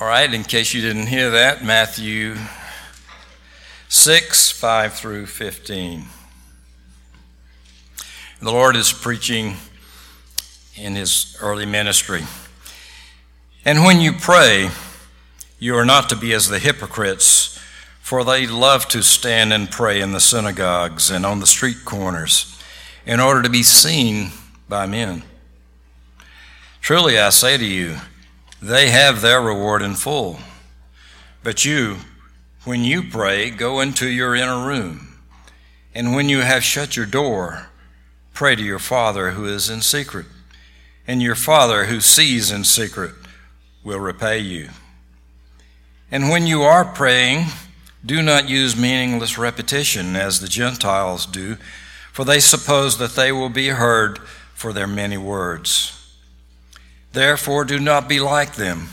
[0.00, 2.34] All right, in case you didn't hear that, Matthew
[3.90, 6.06] 6, 5 through 15.
[8.40, 9.56] The Lord is preaching
[10.74, 12.22] in his early ministry.
[13.66, 14.70] And when you pray,
[15.58, 17.60] you are not to be as the hypocrites,
[18.00, 22.58] for they love to stand and pray in the synagogues and on the street corners
[23.04, 24.30] in order to be seen
[24.66, 25.24] by men.
[26.80, 27.98] Truly I say to you,
[28.62, 30.40] they have their reward in full.
[31.42, 31.98] But you,
[32.64, 35.18] when you pray, go into your inner room,
[35.94, 37.68] and when you have shut your door,
[38.34, 40.26] pray to your Father who is in secret,
[41.06, 43.12] and your Father who sees in secret
[43.82, 44.68] will repay you.
[46.10, 47.46] And when you are praying,
[48.04, 51.56] do not use meaningless repetition as the Gentiles do,
[52.12, 54.18] for they suppose that they will be heard
[54.54, 55.99] for their many words.
[57.12, 58.88] Therefore, do not be like them,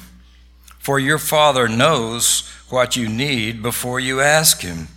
[0.80, 4.88] for your Father knows what you need before you ask Him.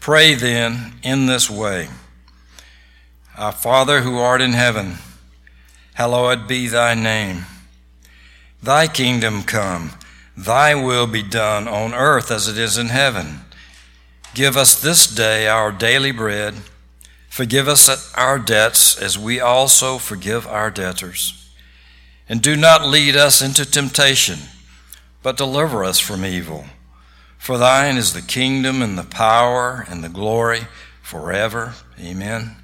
[0.00, 1.88] Pray then in this way
[3.36, 4.96] Our Father who art in heaven,
[5.94, 7.44] hallowed be thy name.
[8.62, 9.92] Thy kingdom come,
[10.36, 13.40] thy will be done on earth as it is in heaven.
[14.32, 16.54] Give us this day our daily bread.
[17.28, 21.43] Forgive us our debts as we also forgive our debtors
[22.28, 24.38] and do not lead us into temptation,
[25.22, 26.64] but deliver us from evil.
[27.38, 30.62] For thine is the kingdom and the power and the glory
[31.02, 31.74] forever.
[32.00, 32.56] Amen.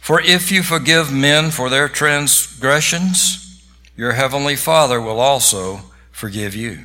[0.00, 3.62] For if you forgive men for their transgressions,
[3.96, 6.84] your heavenly Father will also forgive you.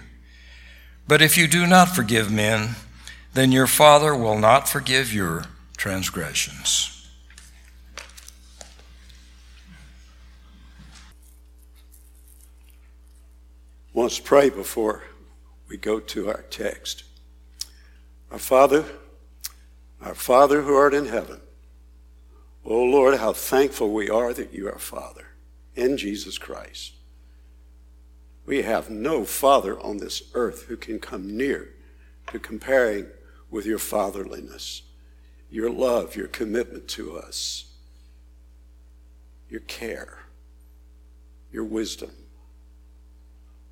[1.07, 2.75] But if you do not forgive men,
[3.33, 5.45] then your Father will not forgive your
[5.77, 6.98] transgressions.
[14.01, 15.03] Let's pray before
[15.67, 17.03] we go to our text.
[18.31, 18.85] Our Father,
[20.01, 21.41] our Father who art in heaven,
[22.63, 25.25] oh Lord, how thankful we are that you are Father
[25.75, 26.93] in Jesus Christ.
[28.45, 31.73] We have no Father on this earth who can come near
[32.31, 33.07] to comparing
[33.51, 34.83] with your fatherliness,
[35.51, 37.65] your love, your commitment to us,
[39.49, 40.19] your care,
[41.51, 42.11] your wisdom.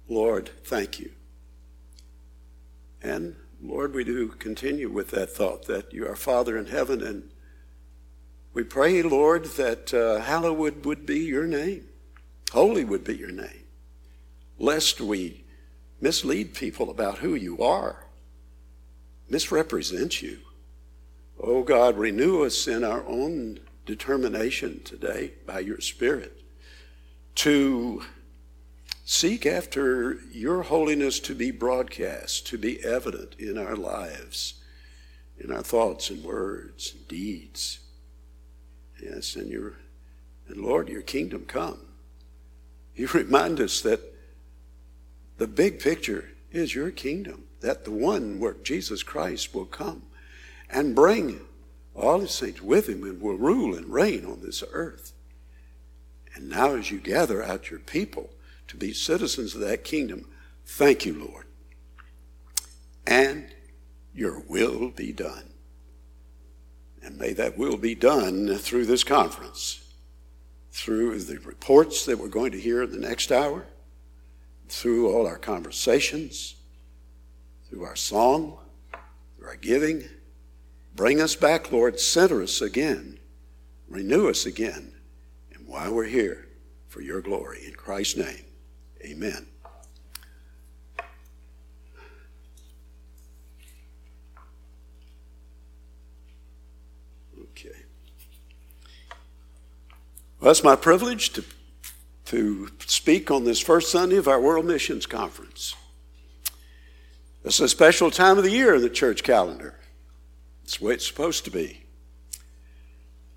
[0.08, 1.12] Lord, thank you.
[3.02, 7.30] And Lord, we do continue with that thought that you are Father in heaven, and
[8.54, 11.86] we pray, Lord, that uh, hallowed would be your name,
[12.52, 13.66] holy would be your name,
[14.58, 15.44] lest we
[16.00, 18.06] mislead people about who you are,
[19.30, 20.40] misrepresent you.
[21.40, 26.42] Oh God, renew us in our own determination today by your Spirit
[27.36, 28.04] to
[29.10, 34.56] Seek after your holiness to be broadcast, to be evident in our lives,
[35.40, 37.80] in our thoughts and words and deeds.
[39.02, 39.76] Yes, and your
[40.50, 41.80] and Lord, your kingdom come.
[42.98, 44.02] You remind us that
[45.38, 50.04] the big picture is your kingdom, that the one where Jesus Christ will come
[50.70, 51.40] and bring
[51.96, 55.14] all his saints with him and will rule and reign on this earth.
[56.36, 58.32] And now as you gather out your people,
[58.68, 60.28] to be citizens of that kingdom.
[60.66, 61.46] Thank you, Lord.
[63.06, 63.48] And
[64.14, 65.54] your will be done.
[67.02, 69.94] And may that will be done through this conference,
[70.72, 73.66] through the reports that we're going to hear in the next hour,
[74.68, 76.56] through all our conversations,
[77.70, 78.58] through our song,
[79.38, 80.04] through our giving.
[80.96, 82.00] Bring us back, Lord.
[82.00, 83.20] Center us again.
[83.88, 84.92] Renew us again.
[85.54, 86.48] And while we're here,
[86.88, 87.60] for your glory.
[87.66, 88.47] In Christ's name.
[89.04, 89.48] Amen.
[97.52, 97.70] Okay.
[100.40, 101.44] Well, it's my privilege to,
[102.26, 105.76] to speak on this first Sunday of our World Missions Conference.
[107.44, 109.76] It's a special time of the year in the church calendar.
[110.64, 111.84] It's the way it's supposed to be.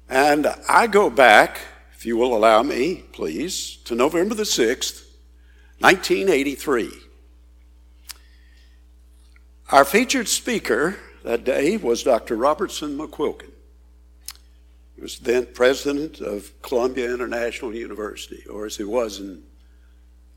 [0.09, 1.61] And I go back,
[1.95, 5.10] if you will allow me, please, to November the 6th,
[5.81, 6.91] 1983.
[9.71, 12.37] Our featured speaker that day was Dr.
[12.37, 13.51] Robertson McQuilkin.
[14.95, 19.43] He was then president of Columbia International University, or as he was in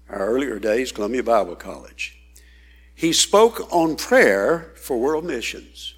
[0.09, 2.17] our earlier days, Columbia Bible College.
[2.95, 5.95] He spoke on prayer for world missions.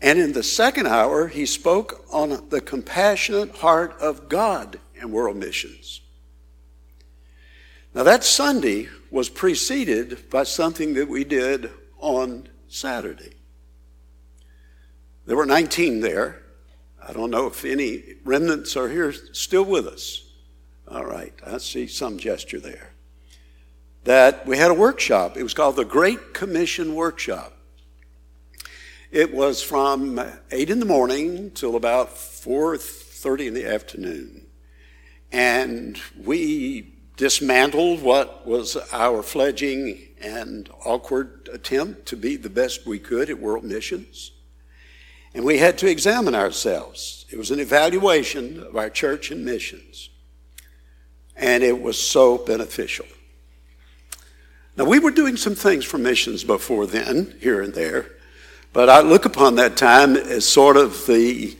[0.00, 5.36] And in the second hour, he spoke on the compassionate heart of God in world
[5.36, 6.01] missions.
[7.94, 13.34] Now, that Sunday was preceded by something that we did on Saturday.
[15.26, 16.42] There were 19 there.
[17.06, 20.24] I don't know if any remnants are here still with us.
[20.88, 22.92] All right, I see some gesture there.
[24.04, 25.36] That we had a workshop.
[25.36, 27.52] It was called the Great Commission Workshop.
[29.10, 30.18] It was from
[30.50, 34.46] 8 in the morning till about 4:30 in the afternoon.
[35.30, 36.91] And we
[37.22, 43.38] dismantled what was our fledging and awkward attempt to be the best we could at
[43.38, 44.32] world missions.
[45.32, 47.24] And we had to examine ourselves.
[47.30, 50.10] It was an evaluation of our church and missions.
[51.36, 53.06] And it was so beneficial.
[54.76, 58.16] Now, we were doing some things for missions before then, here and there,
[58.72, 61.56] but I look upon that time as sort of the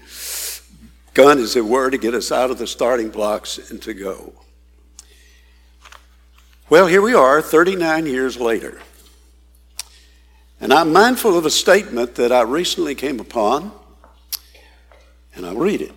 [1.15, 4.33] gun, as it were, to get us out of the starting blocks and to go.
[6.73, 8.81] Well, here we are, 39 years later.
[10.59, 13.73] And I'm mindful of a statement that I recently came upon,
[15.37, 15.93] and I'll read it.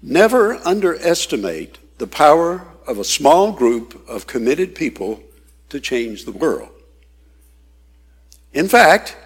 [0.00, 5.20] Never underestimate the power of a small group of committed people
[5.70, 6.70] to change the world.
[8.52, 9.16] In fact,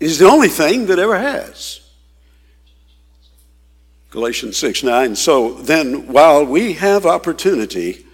[0.00, 1.80] it is the only thing that ever has.
[4.08, 5.16] Galatians 6 9.
[5.16, 8.06] So then, while we have opportunity,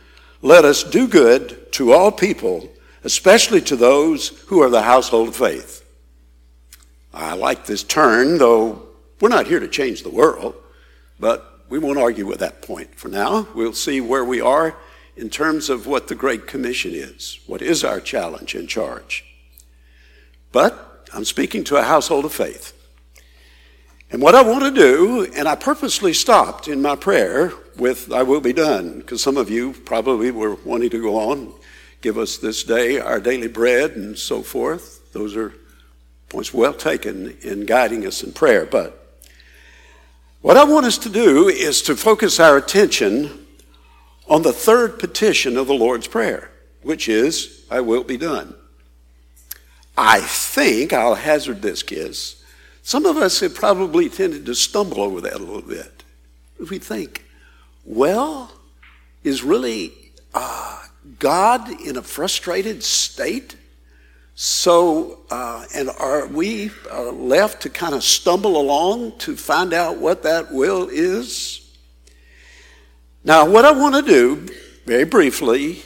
[0.44, 2.68] let us do good to all people,
[3.02, 5.82] especially to those who are the household of faith.
[7.14, 8.86] I like this turn, though
[9.22, 10.54] we're not here to change the world,
[11.18, 13.48] but we won't argue with that point for now.
[13.54, 14.76] We'll see where we are
[15.16, 17.40] in terms of what the Great Commission is.
[17.46, 19.24] What is our challenge and charge?
[20.52, 22.73] But I'm speaking to a household of faith.
[24.14, 28.22] And what I want to do, and I purposely stopped in my prayer with I
[28.22, 31.52] will be done, because some of you probably were wanting to go on,
[32.00, 35.12] give us this day our daily bread and so forth.
[35.12, 35.52] Those are
[36.28, 38.66] points well taken in guiding us in prayer.
[38.66, 39.18] But
[40.42, 43.44] what I want us to do is to focus our attention
[44.28, 46.52] on the third petition of the Lord's Prayer,
[46.82, 48.54] which is, I will be done.
[49.98, 52.43] I think I'll hazard this guess
[52.84, 56.04] some of us have probably tended to stumble over that a little bit.
[56.60, 57.24] If we think,
[57.82, 58.52] well,
[59.22, 59.94] is really
[60.34, 60.82] uh,
[61.18, 63.56] God in a frustrated state?
[64.34, 69.96] So, uh, and are we uh, left to kind of stumble along to find out
[69.96, 71.74] what that will is?
[73.24, 74.46] Now, what I want to do,
[74.84, 75.82] very briefly,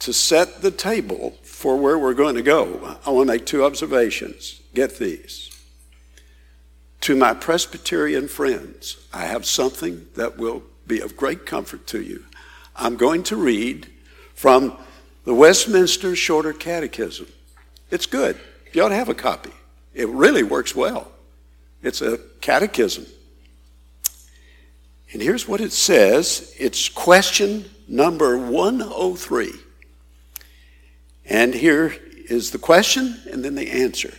[0.00, 3.64] to set the table for where we're going to go, I want to make two
[3.64, 4.60] observations.
[4.74, 5.53] Get these.
[7.04, 12.24] To my Presbyterian friends, I have something that will be of great comfort to you.
[12.74, 13.88] I'm going to read
[14.34, 14.74] from
[15.26, 17.26] the Westminster Shorter Catechism.
[17.90, 18.40] It's good.
[18.72, 19.50] You ought to have a copy.
[19.92, 21.12] It really works well.
[21.82, 23.04] It's a catechism.
[25.12, 29.52] And here's what it says it's question number 103.
[31.26, 31.94] And here
[32.30, 34.14] is the question and then the answer.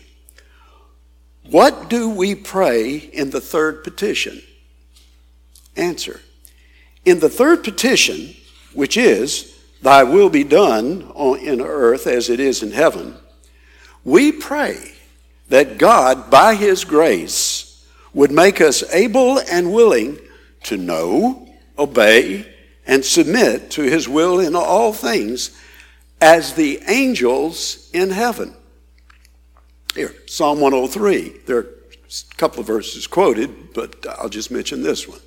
[1.50, 4.42] What do we pray in the third petition?
[5.76, 6.22] Answer.
[7.06, 8.36] In the third petition,
[8.74, 13.16] which is, Thy will be done on, in earth as it is in heaven,
[14.04, 14.94] we pray
[15.50, 20.18] that God, by His grace, would make us able and willing
[20.64, 21.48] to know,
[21.78, 22.52] obey,
[22.88, 25.56] and submit to His will in all things
[26.20, 28.56] as the angels in heaven.
[29.96, 31.44] Here, Psalm 103.
[31.46, 35.22] There are a couple of verses quoted, but I'll just mention this one.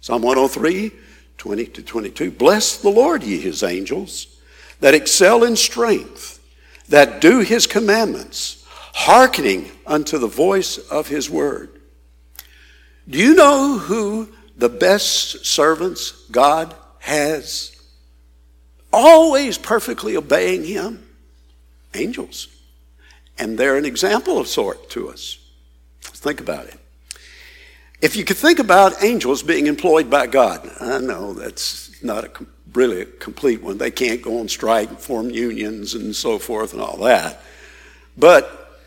[0.00, 0.90] Psalm 103,
[1.36, 2.30] 20 to 22.
[2.30, 4.40] Bless the Lord, ye his angels,
[4.80, 6.40] that excel in strength,
[6.88, 11.78] that do his commandments, hearkening unto the voice of his word.
[13.10, 17.76] Do you know who the best servants God has?
[18.90, 21.06] Always perfectly obeying him?
[21.92, 22.48] Angels.
[23.38, 25.38] And they're an example of sort to us.
[26.00, 26.78] Think about it.
[28.00, 32.30] If you could think about angels being employed by God, I know that's not a
[32.72, 33.78] really a complete one.
[33.78, 37.42] They can't go on strike and form unions and so forth and all that.
[38.16, 38.78] But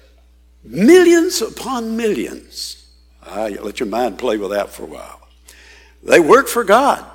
[0.63, 2.85] millions upon millions,
[3.25, 5.21] ah, let your mind play with that for a while.
[6.03, 7.05] They work for God.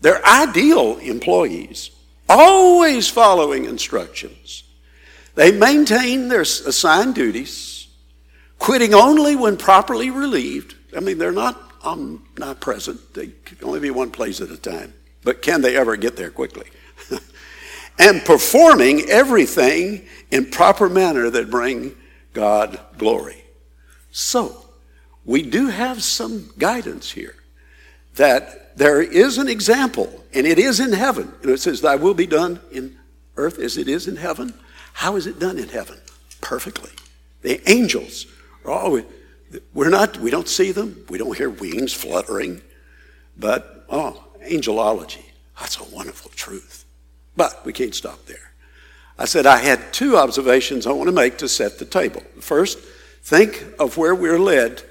[0.00, 1.90] They're ideal employees,
[2.28, 4.63] always following instructions.
[5.34, 7.88] They maintain their assigned duties,
[8.58, 10.74] quitting only when properly relieved.
[10.96, 14.94] I mean, they're not um, omnipresent, they can only be one place at a time.
[15.22, 16.66] But can they ever get there quickly?
[17.98, 21.94] and performing everything in proper manner that bring
[22.32, 23.44] God glory.
[24.10, 24.64] So,
[25.24, 27.34] we do have some guidance here
[28.16, 31.32] that there is an example, and it is in heaven.
[31.40, 32.96] You know, it says, Thy will be done in
[33.36, 34.54] earth as it is in heaven.
[34.94, 35.98] How is it done in heaven?
[36.40, 36.90] Perfectly.
[37.42, 38.26] The angels
[38.64, 39.04] are always,
[39.74, 42.62] we're not, we don't see them, we don't hear wings fluttering,
[43.36, 45.24] but, oh, angelology,
[45.60, 46.84] that's a wonderful truth.
[47.36, 48.52] But we can't stop there.
[49.18, 52.22] I said I had two observations I want to make to set the table.
[52.40, 52.78] First,
[53.22, 54.82] think of where we're led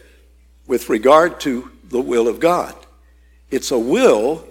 [0.68, 2.76] with regard to the will of God.
[3.52, 4.46] It's a will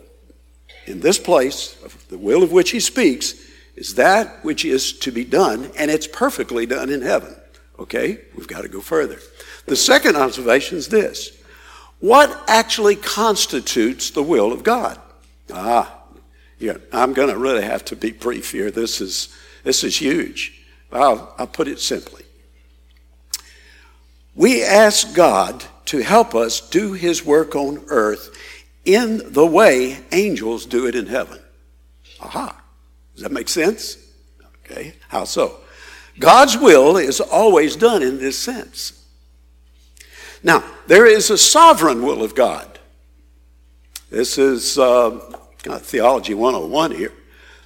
[0.87, 1.75] in this place,
[2.09, 3.35] the will of which he speaks,
[3.77, 7.35] is that which is to be done, and it's perfectly done in heaven.
[7.79, 8.21] Okay?
[8.37, 9.19] We've got to go further.
[9.67, 11.37] The second observation is this
[12.01, 15.01] What actually constitutes the will of God?
[15.53, 15.99] Ah,
[16.59, 18.71] yeah, I'm going to really have to be brief here.
[18.71, 20.61] This is, this is huge.
[20.93, 22.25] I'll, I'll put it simply.
[24.35, 28.37] We ask God to help us do his work on earth
[28.85, 31.41] in the way angels do it in heaven.
[32.21, 32.62] Aha.
[33.23, 33.99] Does that make sense?
[34.65, 34.95] Okay.
[35.07, 35.61] How so?
[36.19, 39.07] God's will is always done in this sense.
[40.43, 42.81] Now, there is a sovereign will of God.
[44.11, 45.21] This is uh,
[45.63, 47.13] Theology 101 here.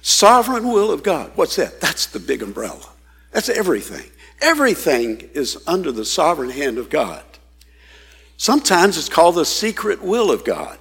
[0.03, 1.31] Sovereign will of God.
[1.33, 1.81] What's that?
[1.81, 2.91] That's the big umbrella.
[3.31, 4.11] That's everything.
[4.41, 7.23] Everything is under the sovereign hand of God.
[8.37, 10.77] Sometimes it's called the secret will of God.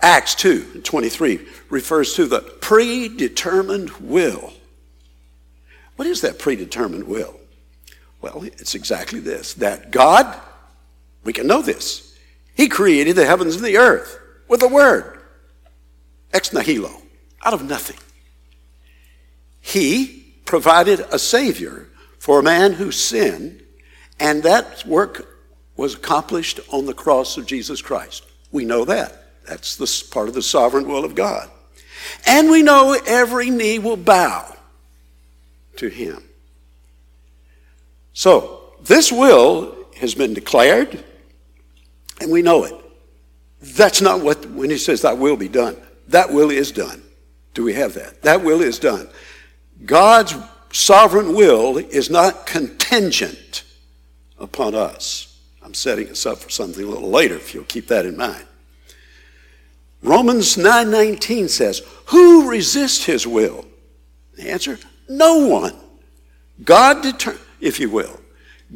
[0.00, 4.52] Acts 2 23 refers to the predetermined will.
[5.96, 7.40] What is that predetermined will?
[8.20, 10.40] Well, it's exactly this that God,
[11.24, 12.16] we can know this,
[12.54, 15.20] He created the heavens and the earth with a word,
[16.32, 17.02] ex nihilo,
[17.44, 17.96] out of nothing.
[19.60, 21.88] He provided a Savior
[22.18, 23.62] for a man who sinned,
[24.20, 25.26] and that work
[25.76, 28.24] was accomplished on the cross of Jesus Christ.
[28.50, 29.25] We know that.
[29.46, 31.48] That's the part of the sovereign will of God.
[32.26, 34.54] And we know every knee will bow
[35.76, 36.22] to him.
[38.12, 41.02] So, this will has been declared,
[42.20, 42.74] and we know it.
[43.60, 45.76] That's not what, when he says that will be done,
[46.08, 47.02] that will is done.
[47.54, 48.22] Do we have that?
[48.22, 49.08] That will is done.
[49.84, 50.34] God's
[50.72, 53.64] sovereign will is not contingent
[54.38, 55.40] upon us.
[55.62, 58.46] I'm setting us up for something a little later if you'll keep that in mind.
[60.02, 63.64] Romans 9:19 says, "Who resists his will?"
[64.34, 65.74] The answer, no one.
[66.62, 68.20] God deter- if you will,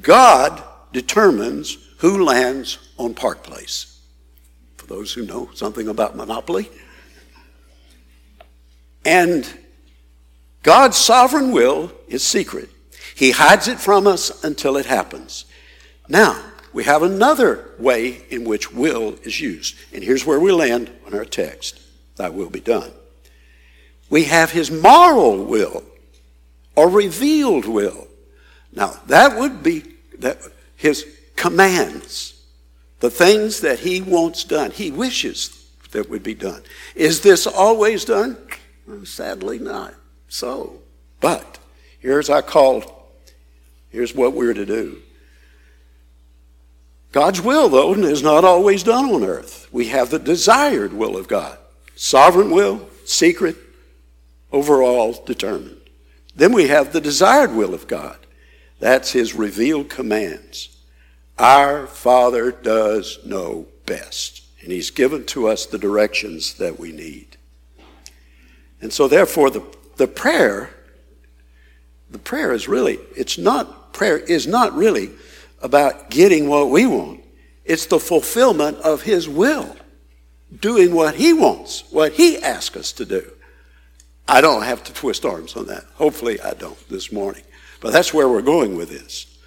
[0.00, 0.62] God
[0.92, 3.98] determines who lands on Park Place.
[4.76, 6.70] For those who know something about monopoly.
[9.04, 9.46] And
[10.62, 12.68] God's sovereign will is secret.
[13.14, 15.44] He hides it from us until it happens.
[16.08, 19.76] Now, we have another way in which will is used.
[19.92, 21.80] And here's where we land on our text
[22.16, 22.92] Thy will be done.
[24.08, 25.84] We have his moral will
[26.76, 28.06] or revealed will.
[28.72, 29.84] Now, that would be
[30.18, 30.38] that
[30.76, 32.40] his commands,
[33.00, 36.62] the things that he wants done, he wishes that would be done.
[36.94, 38.36] Is this always done?
[38.86, 39.94] Well, sadly, not
[40.28, 40.80] so.
[41.20, 41.58] But
[41.98, 43.08] here's our call.
[43.90, 45.02] Here's what we're to do.
[47.12, 49.68] God's will, though, is not always done on earth.
[49.72, 51.58] We have the desired will of God
[52.00, 53.56] sovereign will, secret,
[54.52, 55.76] overall determined.
[56.34, 58.16] Then we have the desired will of God.
[58.78, 60.74] That's his revealed commands.
[61.38, 67.36] Our Father does know best, and he's given to us the directions that we need.
[68.80, 69.62] And so therefore the,
[69.96, 70.70] the prayer,
[72.10, 75.10] the prayer is really, it's not, prayer is not really
[75.60, 77.22] about getting what we want.
[77.64, 79.76] It's the fulfillment of His will,
[80.60, 83.30] doing what He wants, what He asks us to do.
[84.26, 85.84] I don't have to twist arms on that.
[85.94, 87.42] Hopefully, I don't this morning.
[87.80, 89.38] But that's where we're going with this.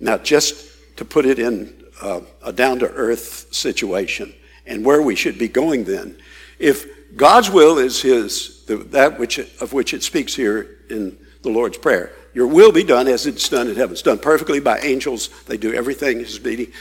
[0.00, 4.34] Now, just to put it in uh, a down to earth situation
[4.66, 6.18] and where we should be going then,
[6.58, 11.78] if God's will is His, that which, of which it speaks here in the Lord's
[11.78, 13.94] Prayer, your will be done as it's done in heaven.
[13.94, 15.28] It's done perfectly by angels.
[15.46, 16.72] They do everything his bidding,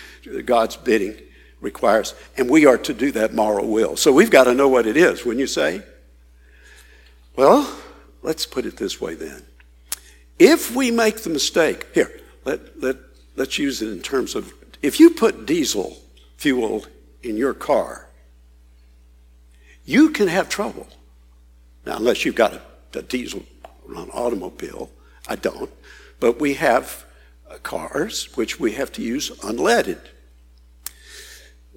[0.46, 1.18] God's bidding
[1.62, 2.14] requires.
[2.38, 3.98] And we are to do that moral will.
[3.98, 5.82] So we've got to know what it is, wouldn't you say?
[7.36, 7.68] Well,
[8.22, 9.44] let's put it this way then.
[10.38, 12.98] If we make the mistake, here, let, let,
[13.36, 15.98] let's use it in terms of if you put diesel
[16.38, 16.86] fuel
[17.24, 18.08] in your car,
[19.86, 20.86] you can have trouble.
[21.84, 22.62] Now, unless you've got a
[22.98, 23.44] a diesel
[23.86, 24.90] run automobile.
[25.28, 25.72] I don't.
[26.20, 27.06] But we have
[27.50, 30.00] uh, cars which we have to use unleaded.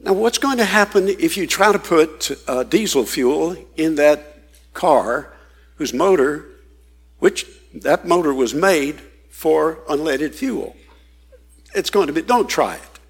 [0.02, 4.38] Now, what's going to happen if you try to put uh, diesel fuel in that
[4.72, 5.32] car
[5.76, 6.46] whose motor,
[7.18, 10.74] which that motor was made for unleaded fuel?
[11.74, 13.00] It's going to be, don't try it.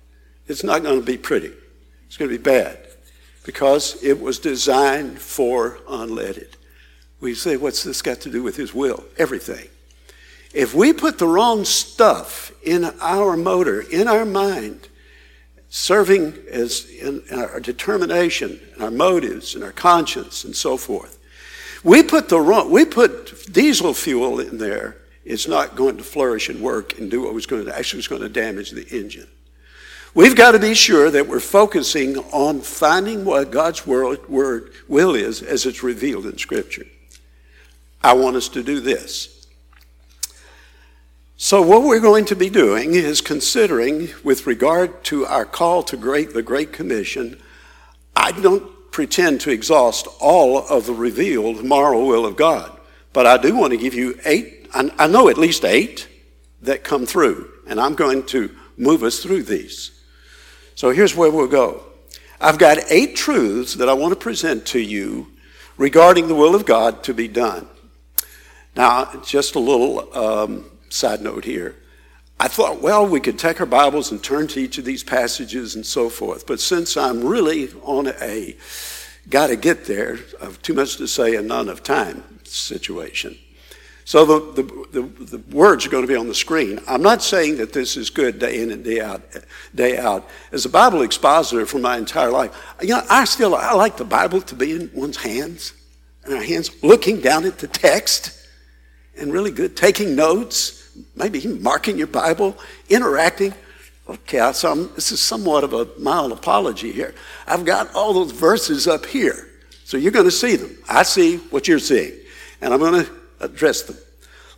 [0.49, 1.53] It's not going to be pretty.
[2.07, 2.77] It's going to be bad
[3.45, 6.55] because it was designed for unleaded.
[7.21, 9.05] We say, what's this got to do with his will?
[9.17, 9.69] Everything.
[10.53, 14.89] If we put the wrong stuff in our motor, in our mind,
[15.69, 21.19] serving as in our determination, and our motives, and our conscience, and so forth,
[21.85, 26.49] we put the wrong, we put diesel fuel in there, it's not going to flourish
[26.49, 29.29] and work and do what was going to actually was going to damage the engine.
[30.13, 35.15] We've got to be sure that we're focusing on finding what God's word, word will
[35.15, 36.87] is as it's revealed in Scripture.
[38.03, 39.40] I want us to do this.
[41.43, 45.97] So, what we're going to be doing is considering, with regard to our call to
[45.97, 47.41] great, the Great Commission,
[48.15, 52.79] I don't pretend to exhaust all of the revealed moral will of God,
[53.15, 56.09] but I do want to give you eight, I know at least eight
[56.61, 59.99] that come through, and I'm going to move us through these.
[60.75, 61.85] So, here's where we'll go.
[62.39, 65.29] I've got eight truths that I want to present to you
[65.79, 67.67] regarding the will of God to be done.
[68.77, 71.77] Now, just a little um, side note here.
[72.39, 75.75] I thought, well, we could take our Bibles and turn to each of these passages
[75.75, 76.47] and so forth.
[76.47, 78.57] But since I'm really on a
[79.29, 83.39] got to get there, of too much to say and not enough time situation.
[84.05, 86.81] So the, the, the, the, words are going to be on the screen.
[86.89, 89.23] I'm not saying that this is good day in and day out,
[89.75, 90.29] day out.
[90.51, 94.05] As a Bible expositor for my entire life, you know, I still I like the
[94.05, 95.75] Bible to be in one's hands,
[96.25, 98.49] and our hands looking down at the text
[99.17, 100.80] and really good, taking notes,
[101.15, 102.57] maybe marking your Bible,
[102.89, 103.55] interacting.
[104.09, 107.15] Okay, so I'm, this is somewhat of a mild apology here.
[107.47, 109.49] I've got all those verses up here,
[109.85, 110.77] so you're going to see them.
[110.89, 112.13] I see what you're seeing,
[112.61, 113.11] and I'm going to
[113.41, 113.97] address them.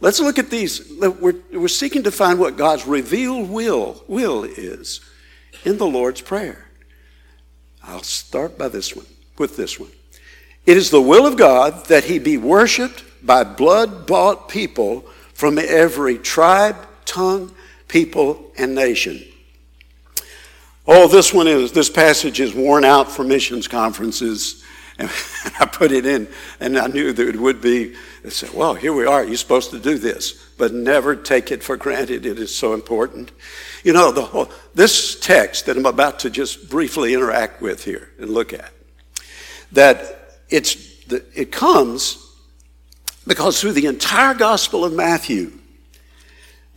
[0.00, 0.90] Let's look at these.
[0.98, 5.00] We're, we're seeking to find what God's revealed will, will is
[5.64, 6.68] in the Lord's Prayer.
[7.84, 9.06] I'll start by this one,
[9.38, 9.90] with this one.
[10.66, 15.04] It is the will of God that he be worshiped by blood bought people
[15.42, 17.52] from every tribe, tongue,
[17.88, 19.20] people, and nation.
[20.86, 24.62] Oh, this one is, this passage is worn out for missions conferences.
[24.98, 25.10] And
[25.58, 26.28] I put it in,
[26.60, 29.70] and I knew that it would be, I said, well, here we are, you're supposed
[29.70, 32.24] to do this, but never take it for granted.
[32.24, 33.32] It is so important.
[33.82, 38.10] You know, the whole, this text that I'm about to just briefly interact with here
[38.20, 38.70] and look at,
[39.72, 40.76] that it's,
[41.34, 42.31] it comes
[43.26, 45.52] because through the entire Gospel of Matthew,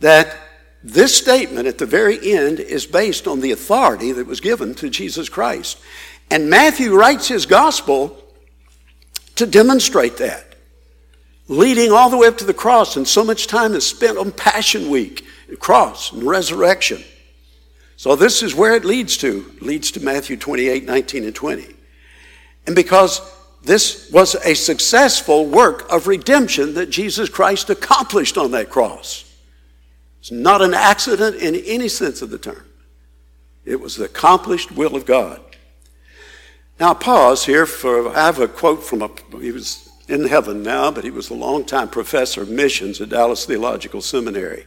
[0.00, 0.36] that
[0.82, 4.88] this statement at the very end is based on the authority that was given to
[4.88, 5.78] Jesus Christ.
[6.30, 8.22] And Matthew writes his gospel
[9.36, 10.54] to demonstrate that,
[11.48, 12.96] leading all the way up to the cross.
[12.96, 15.26] And so much time is spent on Passion Week,
[15.58, 17.02] cross, and resurrection.
[17.96, 19.46] So this is where it leads to.
[19.56, 21.66] It leads to Matthew 28, 19, and 20.
[22.66, 23.20] And because
[23.66, 29.24] this was a successful work of redemption that Jesus Christ accomplished on that cross.
[30.20, 32.64] It's not an accident in any sense of the term.
[33.64, 35.40] It was the accomplished will of God.
[36.78, 40.92] Now, pause here for I have a quote from a, he was in heaven now,
[40.92, 44.64] but he was a longtime professor of missions at Dallas Theological Seminary.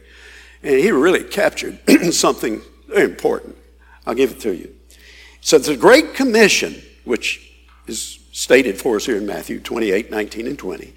[0.62, 1.78] And he really captured
[2.12, 3.56] something very important.
[4.06, 4.74] I'll give it to you.
[5.40, 7.50] So the Great Commission, which
[7.86, 10.92] is stated for us here in Matthew 28, 19, and 20,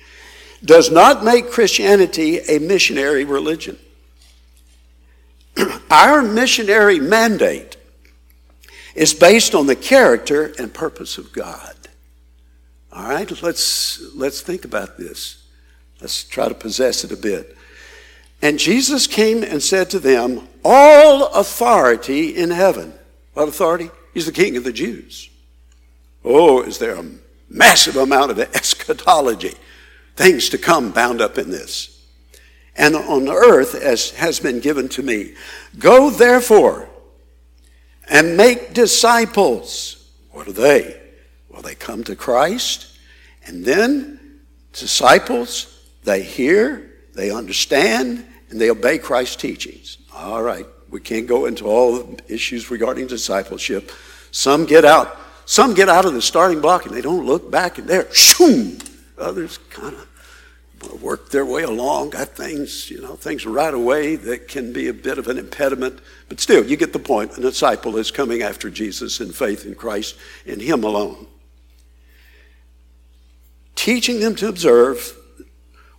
[0.64, 3.78] does not make Christianity a missionary religion.
[5.90, 7.78] Our missionary mandate
[8.96, 11.76] is based on the character and purpose of God.
[12.92, 15.44] All right, let's, let's think about this.
[16.00, 17.58] Let's try to possess it a bit.
[18.42, 22.94] And Jesus came and said to them, All authority in heaven.
[23.34, 23.90] What authority?
[24.14, 25.30] He's the king of the Jews.
[26.24, 27.06] Oh, is there a
[27.54, 29.54] massive amount of eschatology,
[30.16, 31.90] things to come bound up in this.
[32.76, 35.36] And on earth, as has been given to me,
[35.78, 36.90] go therefore
[38.10, 40.12] and make disciples.
[40.32, 41.00] What are they?
[41.50, 42.98] Well, they come to Christ,
[43.46, 44.40] and then
[44.74, 50.00] disciples, they hear, they understand, and they obey Christ's teachings.
[50.12, 53.92] All right, we can't go into all the issues regarding discipleship.
[54.32, 57.78] Some get out some get out of the starting block and they don't look back
[57.78, 58.80] and they're shoom.
[59.18, 60.08] Others kind of
[61.02, 64.94] work their way along, got things, you know, things right away that can be a
[64.94, 66.00] bit of an impediment.
[66.30, 67.38] But still, you get the point.
[67.38, 71.28] A disciple is coming after Jesus in faith in Christ in Him alone.
[73.76, 75.18] Teaching them to observe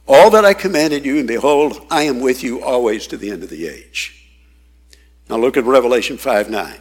[0.06, 3.42] all that I commanded you, and behold, I am with you always to the end
[3.42, 4.28] of the age.
[5.30, 6.80] Now look at Revelation 5 9.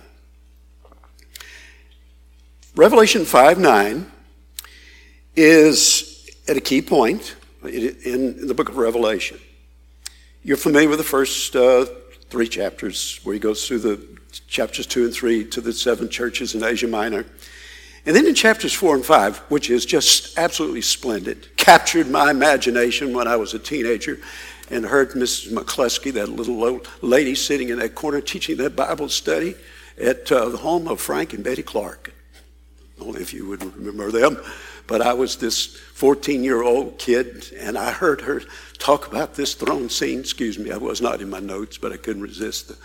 [2.75, 4.11] Revelation 5 9
[5.35, 9.39] is at a key point in the book of Revelation.
[10.41, 11.85] You're familiar with the first uh,
[12.31, 14.03] three chapters, where he goes through the
[14.47, 17.27] chapters two and three to the seven churches in Asia Minor.
[18.07, 23.13] And then in chapters four and five, which is just absolutely splendid, captured my imagination
[23.13, 24.17] when I was a teenager
[24.71, 25.53] and heard Mrs.
[25.53, 29.53] McCluskey, that little old lady sitting in that corner teaching that Bible study
[30.01, 32.12] at uh, the home of Frank and Betty Clark.
[32.99, 34.37] Only if you would remember them.
[34.85, 38.41] But I was this 14 year old kid, and I heard her
[38.77, 40.19] talk about this throne scene.
[40.19, 42.75] Excuse me, I was not in my notes, but I couldn't resist the,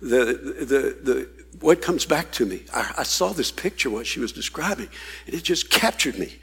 [0.00, 1.28] the, the, the
[1.60, 2.62] what comes back to me.
[2.72, 4.88] I, I saw this picture, what she was describing,
[5.26, 6.36] and it just captured me.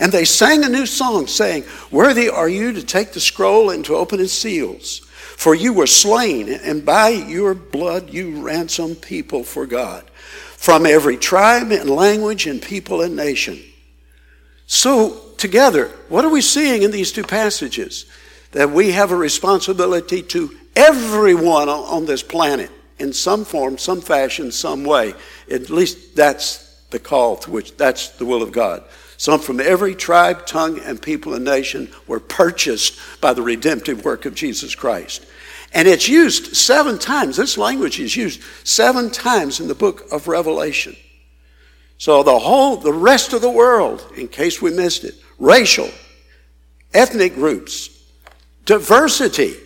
[0.00, 3.84] And they sang a new song, saying, Worthy are you to take the scroll and
[3.84, 5.00] to open its seals.
[5.36, 10.04] For you were slain, and by your blood you ransomed people for God
[10.64, 13.60] from every tribe and language and people and nation.
[14.66, 18.06] So, together, what are we seeing in these two passages?
[18.52, 24.50] That we have a responsibility to everyone on this planet in some form, some fashion,
[24.50, 25.12] some way.
[25.50, 28.84] At least that's the call to which that's the will of God.
[29.18, 34.24] Some from every tribe, tongue, and people and nation were purchased by the redemptive work
[34.24, 35.26] of Jesus Christ.
[35.74, 37.36] And it's used seven times.
[37.36, 40.96] This language is used seven times in the book of Revelation.
[41.98, 45.90] So the whole, the rest of the world, in case we missed it, racial,
[46.92, 47.90] ethnic groups,
[48.64, 49.56] diversity.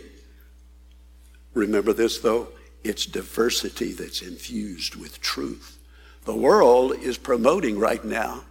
[1.53, 2.49] Remember this though,
[2.85, 5.79] it's diversity that's infused with truth.
[6.25, 8.45] The world is promoting right now.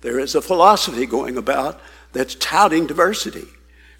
[0.00, 1.80] There is a philosophy going about
[2.12, 3.46] that's touting diversity.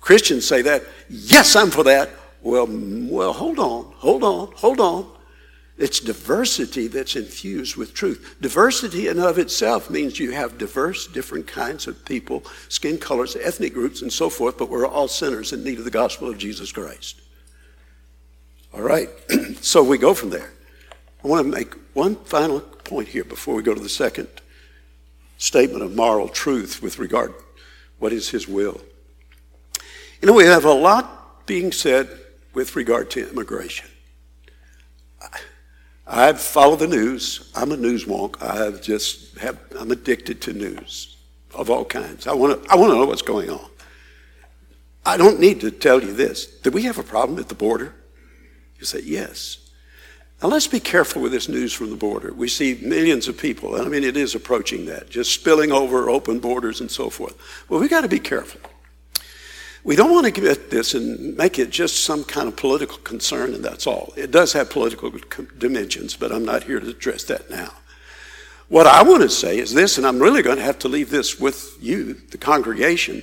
[0.00, 2.10] Christians say that, yes, I'm for that.
[2.44, 5.10] Well, well, hold on, hold on, hold on.
[5.78, 8.36] It's diversity that's infused with truth.
[8.40, 13.72] Diversity in of itself means you have diverse, different kinds of people, skin colors, ethnic
[13.72, 16.70] groups, and so forth, but we're all sinners in need of the gospel of Jesus
[16.70, 17.22] Christ.
[18.74, 19.08] All right,
[19.62, 20.52] so we go from there.
[21.24, 24.28] I want to make one final point here before we go to the second
[25.38, 27.32] statement of moral truth with regard
[27.98, 28.82] what is his will.
[30.20, 32.20] You know, we have a lot being said
[32.54, 33.88] with regard to immigration.
[36.06, 37.50] I follow the news.
[37.54, 38.42] I'm a news wonk.
[38.42, 41.16] I just have, I'm addicted to news
[41.54, 42.26] of all kinds.
[42.26, 43.70] I want to, I want to know what's going on.
[45.06, 46.46] I don't need to tell you this.
[46.46, 47.94] Do we have a problem at the border?
[48.78, 49.58] You say, yes.
[50.42, 52.32] Now let's be careful with this news from the border.
[52.32, 56.10] We see millions of people, and I mean, it is approaching that, just spilling over
[56.10, 57.36] open borders and so forth.
[57.68, 58.60] Well, we got to be careful.
[59.84, 63.52] We don't want to get this and make it just some kind of political concern,
[63.52, 64.14] and that's all.
[64.16, 65.12] It does have political
[65.58, 67.70] dimensions, but I'm not here to address that now.
[68.68, 71.10] What I want to say is this, and I'm really going to have to leave
[71.10, 73.22] this with you, the congregation.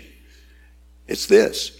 [1.07, 1.77] It's this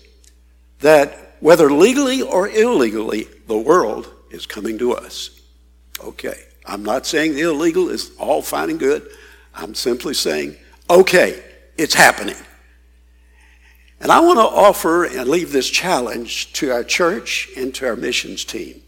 [0.79, 5.41] that whether legally or illegally, the world is coming to us.
[6.03, 9.07] Okay, I'm not saying the illegal is all fine and good.
[9.53, 10.55] I'm simply saying,
[10.89, 11.43] okay,
[11.77, 12.35] it's happening.
[14.01, 17.95] And I want to offer and leave this challenge to our church and to our
[17.95, 18.81] missions team,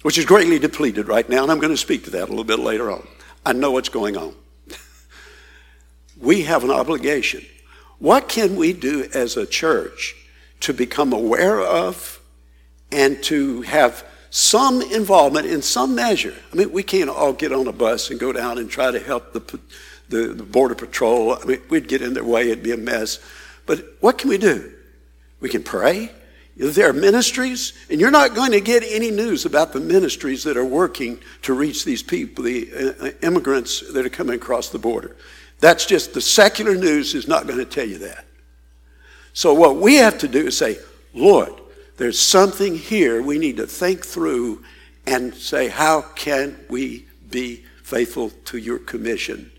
[0.00, 2.42] which is greatly depleted right now, and I'm going to speak to that a little
[2.42, 3.06] bit later on.
[3.44, 4.34] I know what's going on.
[6.20, 7.44] we have an obligation.
[7.98, 10.14] What can we do as a church
[10.60, 12.18] to become aware of
[12.90, 16.34] and to have some involvement in some measure?
[16.50, 18.98] I mean, we can't all get on a bus and go down and try to
[18.98, 19.60] help the,
[20.08, 21.34] the, the Border Patrol.
[21.34, 23.18] I mean, we'd get in their way, it'd be a mess.
[23.66, 24.72] But what can we do?
[25.40, 26.10] We can pray.
[26.56, 30.56] There are ministries, and you're not going to get any news about the ministries that
[30.56, 34.78] are working to reach these people, the uh, uh, immigrants that are coming across the
[34.78, 35.16] border.
[35.60, 38.26] That's just the secular news is not going to tell you that.
[39.32, 40.76] So, what we have to do is say,
[41.14, 41.54] Lord,
[41.96, 44.62] there's something here we need to think through
[45.06, 49.50] and say, how can we be faithful to your commission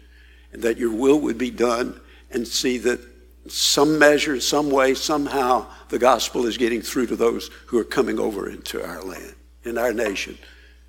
[0.52, 2.00] and that your will would be done
[2.32, 3.00] and see that
[3.48, 8.20] some measure, some way, somehow, the gospel is getting through to those who are coming
[8.20, 10.38] over into our land, in our nation,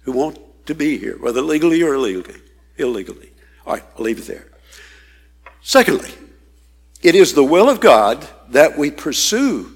[0.02, 2.40] who want to be here, whether legally or illegally.
[2.78, 3.30] illegally.
[3.66, 4.46] All right, I'll leave it there.
[5.62, 6.10] Secondly,
[7.02, 9.74] It is the will of God that we pursue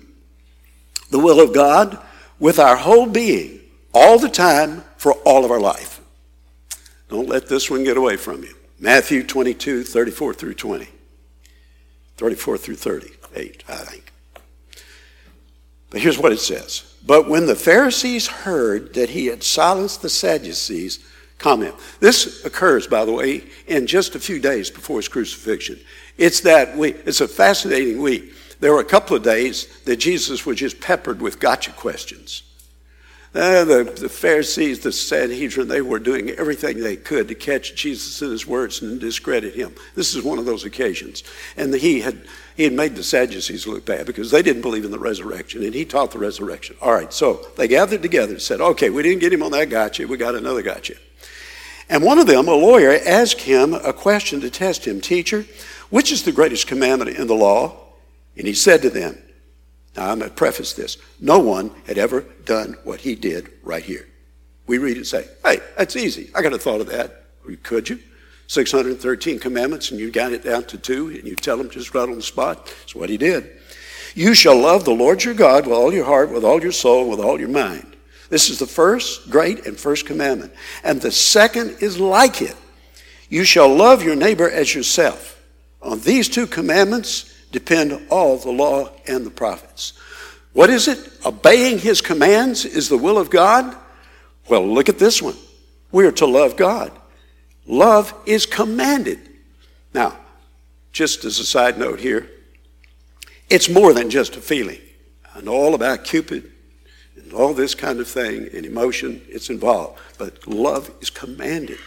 [1.11, 1.99] the will of God
[2.39, 3.61] with our whole being
[3.93, 6.01] all the time for all of our life.
[7.09, 8.55] Don't let this one get away from you.
[8.79, 10.89] Matthew 22, 34 through 20.
[12.19, 14.13] 34 through 38, I think.
[15.91, 16.95] But here's what it says.
[17.07, 20.99] But when the Pharisees heard that he had silenced the Sadducees,
[21.39, 21.75] comment.
[22.01, 25.79] This occurs, by the way, in just a few days before his crucifixion.
[26.17, 26.97] It's that week.
[27.07, 28.35] It's a fascinating week.
[28.61, 32.43] There were a couple of days that Jesus was just peppered with gotcha questions.
[33.35, 38.23] Uh, the, the Pharisees, the Sanhedrin, they were doing everything they could to catch Jesus
[38.23, 39.75] in his words and discredit him.
[39.95, 41.23] This is one of those occasions.
[41.57, 42.23] And he had,
[42.57, 45.75] he had made the Sadducees look bad because they didn't believe in the resurrection, and
[45.75, 46.77] he taught the resurrection.
[46.81, 49.69] All right, so they gathered together and said, okay, we didn't get him on that
[49.69, 50.95] gotcha, we got another gotcha.
[51.91, 55.45] And one of them, a lawyer, asked him a question to test him Teacher,
[55.91, 57.77] which is the greatest commandment in the law?
[58.37, 59.19] And he said to them,
[59.99, 63.83] Now I'm going to preface this no one had ever done what he did right
[63.83, 64.07] here.
[64.69, 66.31] We read it and say, Hey, that's easy.
[66.37, 67.25] I could have thought of that.
[67.65, 67.99] Could you?
[68.47, 72.09] 613 commandments, and you got it down to two, and you tell them just right
[72.09, 72.67] on the spot.
[72.67, 73.51] That's what he did.
[74.15, 77.11] You shall love the Lord your God with all your heart, with all your soul,
[77.11, 77.97] with all your mind.
[78.31, 80.53] This is the first great and first commandment.
[80.85, 82.57] And the second is like it.
[83.29, 85.43] You shall love your neighbor as yourself.
[85.83, 89.93] On these two commandments depend all the law and the prophets.
[90.53, 90.99] What is it?
[91.25, 93.77] Obeying his commands is the will of God?
[94.49, 95.37] Well, look at this one.
[95.93, 96.93] We are to love God.
[97.67, 99.21] Love is commanded.
[99.95, 100.17] Now,
[100.93, 102.29] just as a side note here,
[103.51, 104.81] it's more than just a feeling.
[105.35, 106.51] I know all about Cupid
[107.17, 110.01] and all this kind of thing and emotion, it's involved.
[110.19, 111.79] But love is commanded.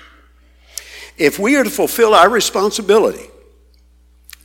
[1.18, 3.31] If we are to fulfill our responsibility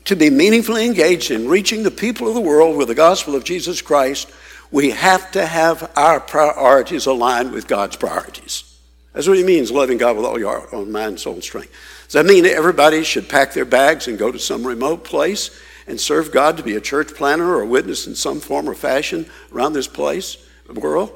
[0.06, 3.44] to be meaningfully engaged in reaching the people of the world with the gospel of
[3.44, 4.30] Jesus Christ,
[4.70, 8.64] we have to have our priorities aligned with God's priorities.
[9.12, 11.72] That's what he means, loving God with all your own mind, soul, and strength.
[12.04, 16.00] Does that mean everybody should pack their bags and go to some remote place and
[16.00, 19.26] serve God to be a church planter or a witness in some form or fashion
[19.52, 20.36] around this place?
[20.66, 21.12] The world?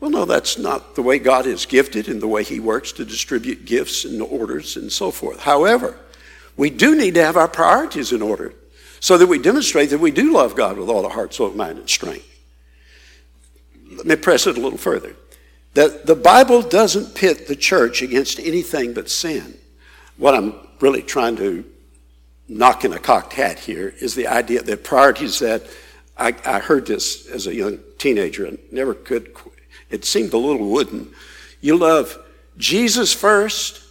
[0.00, 3.04] Well, no, that's not the way God is gifted and the way He works to
[3.04, 5.40] distribute gifts and orders and so forth.
[5.40, 5.98] However,
[6.56, 8.54] we do need to have our priorities in order
[9.00, 11.78] so that we demonstrate that we do love God with all our heart, soul, mind,
[11.78, 12.28] and strength.
[13.90, 15.16] Let me press it a little further.
[15.74, 19.58] That the Bible doesn't pit the church against anything but sin.
[20.18, 21.64] What I'm really trying to
[22.48, 25.62] knock in a cocked hat here is the idea that priorities that
[26.16, 29.34] I, I heard this as a young teenager and never could.
[29.90, 31.12] It seemed a little wooden.
[31.60, 32.18] You love
[32.58, 33.82] Jesus first,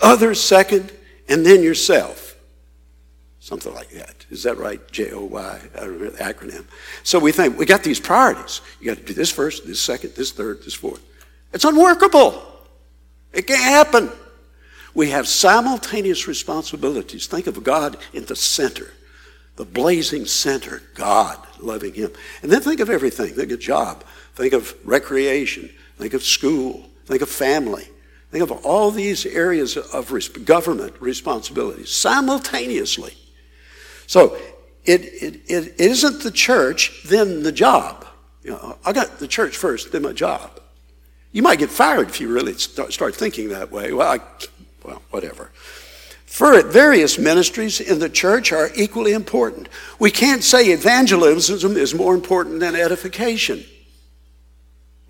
[0.00, 0.92] others second,
[1.28, 2.36] and then yourself.
[3.40, 4.24] Something like that.
[4.30, 4.80] Is that right?
[4.92, 6.64] J O Y, I remember the acronym.
[7.02, 8.60] So we think we got these priorities.
[8.80, 11.02] You got to do this first, this second, this third, this fourth.
[11.52, 12.40] It's unworkable.
[13.32, 14.10] It can't happen.
[14.94, 17.26] We have simultaneous responsibilities.
[17.26, 18.92] Think of God in the center
[19.56, 22.10] the blazing center, God, loving Him.
[22.42, 23.34] And then think of everything.
[23.34, 24.04] Think of job.
[24.34, 25.70] Think of recreation.
[25.98, 26.88] Think of school.
[27.06, 27.88] Think of family.
[28.32, 33.12] Think of all these areas of government responsibilities simultaneously.
[34.06, 34.38] So
[34.86, 38.06] it, it, it isn't the church, then the job.
[38.42, 40.60] You know, I got the church first, then my job.
[41.32, 43.92] You might get fired if you really start, start thinking that way.
[43.92, 44.20] Well, I,
[44.82, 45.50] well, whatever.
[46.24, 49.68] For various ministries in the church are equally important.
[49.98, 53.62] We can't say evangelism is more important than edification.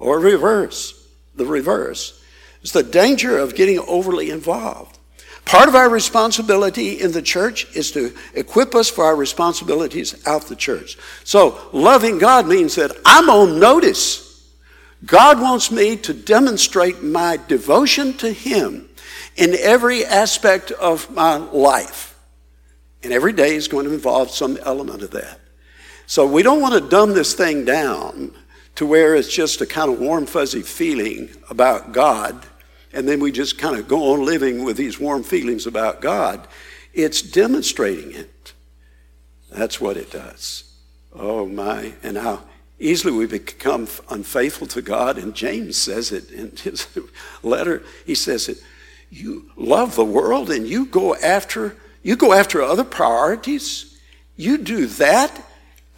[0.00, 1.08] Or reverse.
[1.36, 2.18] The reverse.
[2.62, 4.98] It's the danger of getting overly involved.
[5.44, 10.42] Part of our responsibility in the church is to equip us for our responsibilities out
[10.42, 10.96] the church.
[11.24, 14.28] So, loving God means that I'm on notice.
[15.04, 18.88] God wants me to demonstrate my devotion to Him
[19.36, 22.18] in every aspect of my life.
[23.02, 25.40] And every day is going to involve some element of that.
[26.06, 28.32] So we don't want to dumb this thing down
[28.76, 32.46] to where it's just a kind of warm, fuzzy feeling about God,
[32.92, 36.46] and then we just kind of go on living with these warm feelings about God.
[36.92, 38.52] It's demonstrating it.
[39.50, 40.64] That's what it does.
[41.14, 42.42] Oh my, and how
[42.78, 45.18] easily we become unfaithful to God.
[45.18, 46.86] And James says it in his
[47.42, 47.82] letter.
[48.04, 48.62] He says it
[49.12, 54.00] you love the world and you go after you go after other priorities
[54.36, 55.46] you do that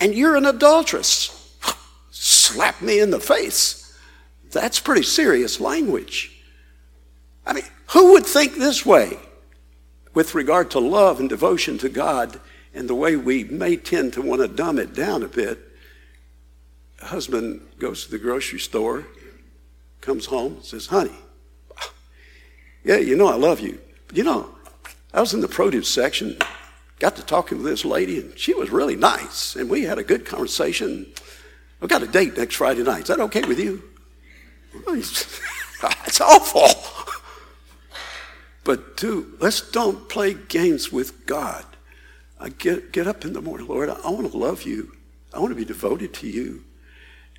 [0.01, 1.57] and you're an adulteress
[2.11, 3.97] slap me in the face
[4.51, 6.34] that's pretty serious language
[7.47, 9.19] i mean who would think this way
[10.15, 12.41] with regard to love and devotion to god
[12.75, 15.61] And the way we may tend to want to dumb it down a bit,
[17.01, 19.07] husband goes to the grocery store,
[20.01, 21.15] comes home, says, Honey,
[22.83, 23.81] yeah, you know I love you.
[24.09, 24.53] But you know,
[25.13, 26.37] I was in the produce section,
[26.99, 29.55] got to talking to this lady, and she was really nice.
[29.55, 31.07] And we had a good conversation.
[31.81, 33.03] I've got a date next Friday night.
[33.03, 33.83] Is that okay with you?
[36.07, 37.04] It's awful.
[38.65, 41.65] But two, let's don't play games with God.
[42.41, 44.93] I get, get up in the morning, Lord, I want to love you.
[45.33, 46.65] I want to be devoted to you.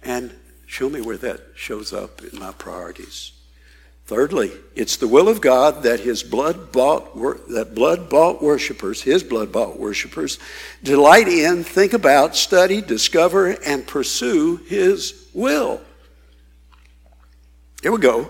[0.03, 0.33] And
[0.67, 3.31] show me where that shows up in my priorities.
[4.05, 7.15] Thirdly, it's the will of God that his blood bought
[7.49, 10.37] that blood bought worshipers, his blood bought worshipers,
[10.83, 15.81] delight in, think about, study, discover, and pursue his will.
[17.81, 18.29] Here we go.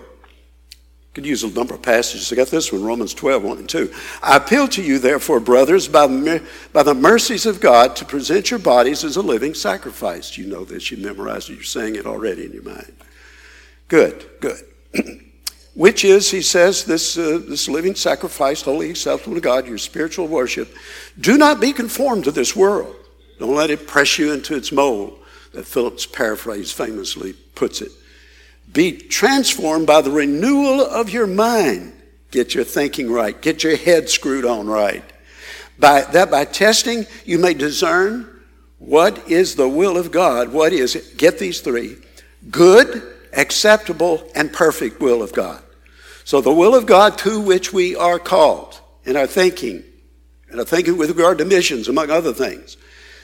[1.16, 2.30] Could use a number of passages.
[2.30, 3.90] I got this one, Romans 12, 1 and 2.
[4.22, 8.50] I appeal to you, therefore, brothers, by the, by the mercies of God, to present
[8.50, 10.36] your bodies as a living sacrifice.
[10.36, 12.92] You know this, you memorized it, you're saying it already in your mind.
[13.88, 14.60] Good, good.
[15.74, 20.28] Which is, he says, this, uh, this living sacrifice, holy, acceptable to God, your spiritual
[20.28, 20.68] worship.
[21.18, 22.94] Do not be conformed to this world.
[23.38, 25.18] Don't let it press you into its mold,
[25.52, 27.92] that Phillips' paraphrase famously puts it.
[28.72, 31.92] Be transformed by the renewal of your mind.
[32.30, 33.40] Get your thinking right.
[33.40, 35.04] Get your head screwed on right.
[35.78, 38.42] By that, by testing, you may discern
[38.78, 40.52] what is the will of God.
[40.52, 41.16] What is it?
[41.16, 41.96] Get these three
[42.50, 43.02] good,
[43.32, 45.62] acceptable, and perfect will of God.
[46.24, 49.84] So, the will of God to which we are called in our thinking,
[50.50, 52.76] and our thinking with regard to missions, among other things.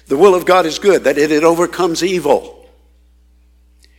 [0.06, 2.68] The will of God is good, that it, it overcomes evil.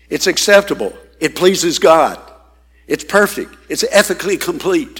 [0.09, 0.95] It's acceptable.
[1.23, 2.19] It pleases God.
[2.85, 3.55] It's perfect.
[3.69, 4.99] It's ethically complete.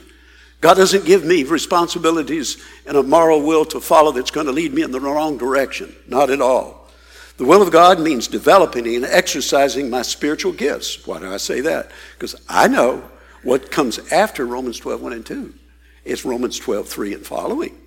[0.61, 4.73] God doesn't give me responsibilities and a moral will to follow that's going to lead
[4.73, 5.93] me in the wrong direction.
[6.07, 6.87] Not at all.
[7.35, 11.05] The will of God means developing and exercising my spiritual gifts.
[11.05, 11.91] Why do I say that?
[12.13, 13.03] Because I know
[13.41, 15.53] what comes after Romans 12, 1 and 2.
[16.05, 17.77] It's Romans 12, 3 and following.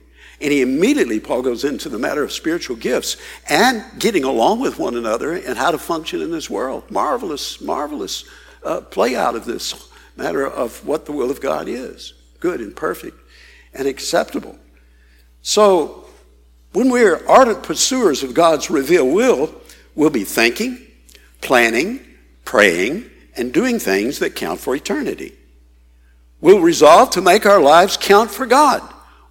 [0.41, 3.17] And he immediately, Paul goes into the matter of spiritual gifts
[3.49, 6.91] and getting along with one another and how to function in this world.
[6.91, 8.25] Marvelous, marvelous
[8.63, 12.77] uh, play out of this matter of what the will of God is good and
[12.77, 13.19] perfect
[13.73, 14.59] and acceptable.
[15.41, 16.05] So,
[16.73, 19.55] when we're ardent pursuers of God's revealed will,
[19.95, 20.87] we'll be thinking,
[21.41, 22.05] planning,
[22.45, 25.33] praying, and doing things that count for eternity.
[26.43, 28.83] We'll resolve to make our lives count for God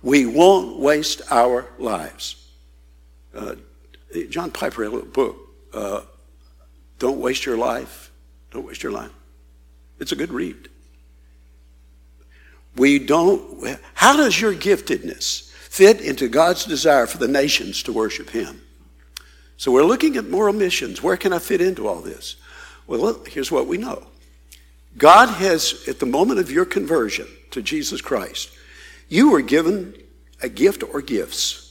[0.05, 2.35] we won't waste our lives.
[3.33, 3.55] Uh,
[4.29, 5.35] John Piper wrote a book,
[5.73, 6.01] uh,
[6.99, 8.11] Don't Waste Your Life.
[8.51, 9.09] Don't Waste Your Life.
[9.99, 10.69] It's a good read.
[12.75, 18.29] We don't, how does your giftedness fit into God's desire for the nations to worship
[18.29, 18.61] Him?
[19.57, 21.01] So we're looking at moral missions.
[21.01, 22.35] Where can I fit into all this?
[22.85, 24.05] Well, look, here's what we know
[24.99, 28.51] God has, at the moment of your conversion to Jesus Christ,
[29.09, 29.93] you were given
[30.41, 31.65] a gift or gifts.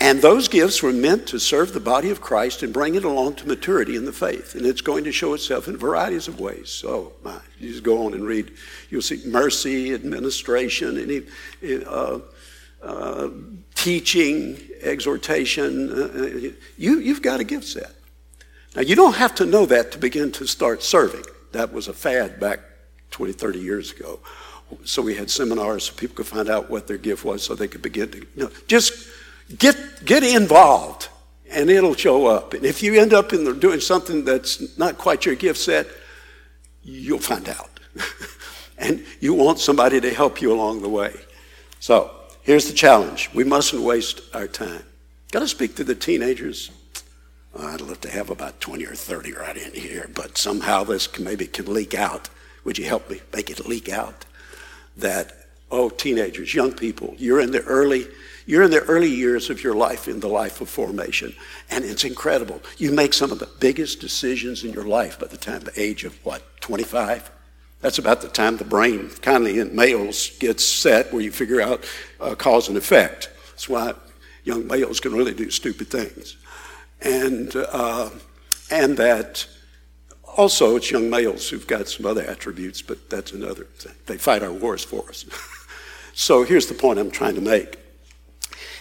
[0.00, 3.34] And those gifts were meant to serve the body of Christ and bring it along
[3.36, 4.54] to maturity in the faith.
[4.54, 6.70] And it's going to show itself in varieties of ways.
[6.70, 8.52] So, my, you just go on and read.
[8.90, 12.20] You'll see mercy, administration, any, uh,
[12.80, 13.28] uh,
[13.74, 15.90] teaching, exhortation.
[15.90, 17.90] Uh, uh, you, you've got a gift set.
[18.76, 21.24] Now, you don't have to know that to begin to start serving.
[21.50, 22.60] That was a fad back
[23.10, 24.20] 20, 30 years ago.
[24.84, 27.68] So we had seminars so people could find out what their gift was so they
[27.68, 29.08] could begin to, you know, just
[29.58, 31.08] get, get involved
[31.50, 32.54] and it'll show up.
[32.54, 35.86] And if you end up in doing something that's not quite your gift set,
[36.82, 37.80] you'll find out.
[38.78, 41.14] and you want somebody to help you along the way.
[41.80, 42.10] So
[42.42, 44.82] here's the challenge we mustn't waste our time.
[45.30, 46.70] Got to speak to the teenagers.
[47.58, 51.24] I'd love to have about 20 or 30 right in here, but somehow this can,
[51.24, 52.28] maybe can leak out.
[52.64, 54.24] Would you help me make it leak out?
[54.98, 55.32] That,
[55.70, 58.06] oh, teenagers, young people, you're in the early,
[58.46, 61.34] you're in the early years of your life in the life of formation.
[61.70, 62.60] And it's incredible.
[62.76, 66.04] You make some of the biggest decisions in your life by the time the age
[66.04, 67.30] of what, 25?
[67.80, 71.84] That's about the time the brain, kindly in males, gets set where you figure out
[72.20, 73.30] uh, cause and effect.
[73.50, 73.94] That's why
[74.42, 76.36] young males can really do stupid things.
[77.00, 78.10] And, uh,
[78.70, 79.46] and that
[80.38, 83.94] also, it's young males who've got some other attributes, but that's another thing.
[84.06, 85.24] They fight our wars for us.
[86.14, 87.76] so here's the point I'm trying to make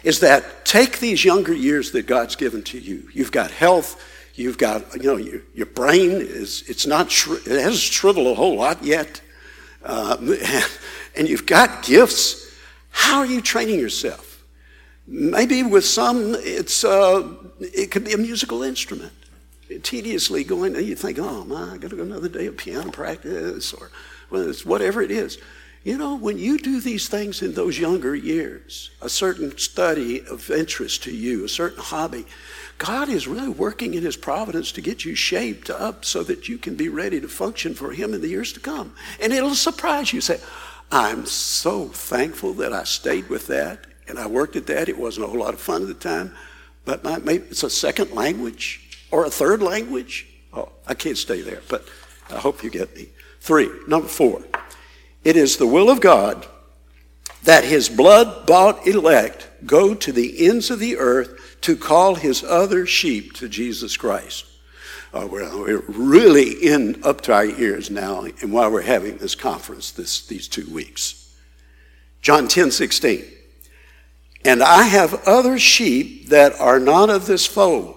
[0.03, 3.09] is that take these younger years that God's given to you.
[3.11, 3.99] You've got health,
[4.35, 8.55] you've got, you know, your, your brain is, it's not, it hasn't shriveled a whole
[8.55, 9.19] lot yet.
[9.83, 10.15] Uh,
[11.15, 12.55] and you've got gifts.
[12.91, 14.43] How are you training yourself?
[15.07, 17.27] Maybe with some, it's, uh,
[17.59, 19.11] it could be a musical instrument.
[19.83, 23.73] Tediously going, you think, oh my, I got to go another day of piano practice
[23.73, 23.91] or
[24.29, 25.37] whatever it is.
[25.83, 30.49] You know, when you do these things in those younger years, a certain study of
[30.51, 32.25] interest to you, a certain hobby,
[32.77, 36.57] God is really working in His providence to get you shaped up so that you
[36.57, 38.93] can be ready to function for Him in the years to come.
[39.21, 40.21] And it'll surprise you.
[40.21, 40.39] Say,
[40.91, 44.89] I'm so thankful that I stayed with that and I worked at that.
[44.89, 46.33] It wasn't a whole lot of fun at the time,
[46.85, 50.27] but my, it's a second language or a third language.
[50.53, 51.87] Oh, I can't stay there, but
[52.29, 53.09] I hope you get me.
[53.39, 54.43] Three, number four.
[55.23, 56.45] It is the will of God
[57.43, 62.43] that his blood bought elect go to the ends of the earth to call his
[62.43, 64.45] other sheep to Jesus Christ.
[65.13, 69.35] Uh, we're, we're, really in up to our ears now, and while we're having this
[69.35, 71.35] conference this, these two weeks.
[72.21, 73.25] John 10 16.
[74.43, 77.96] And I have other sheep that are not of this fold.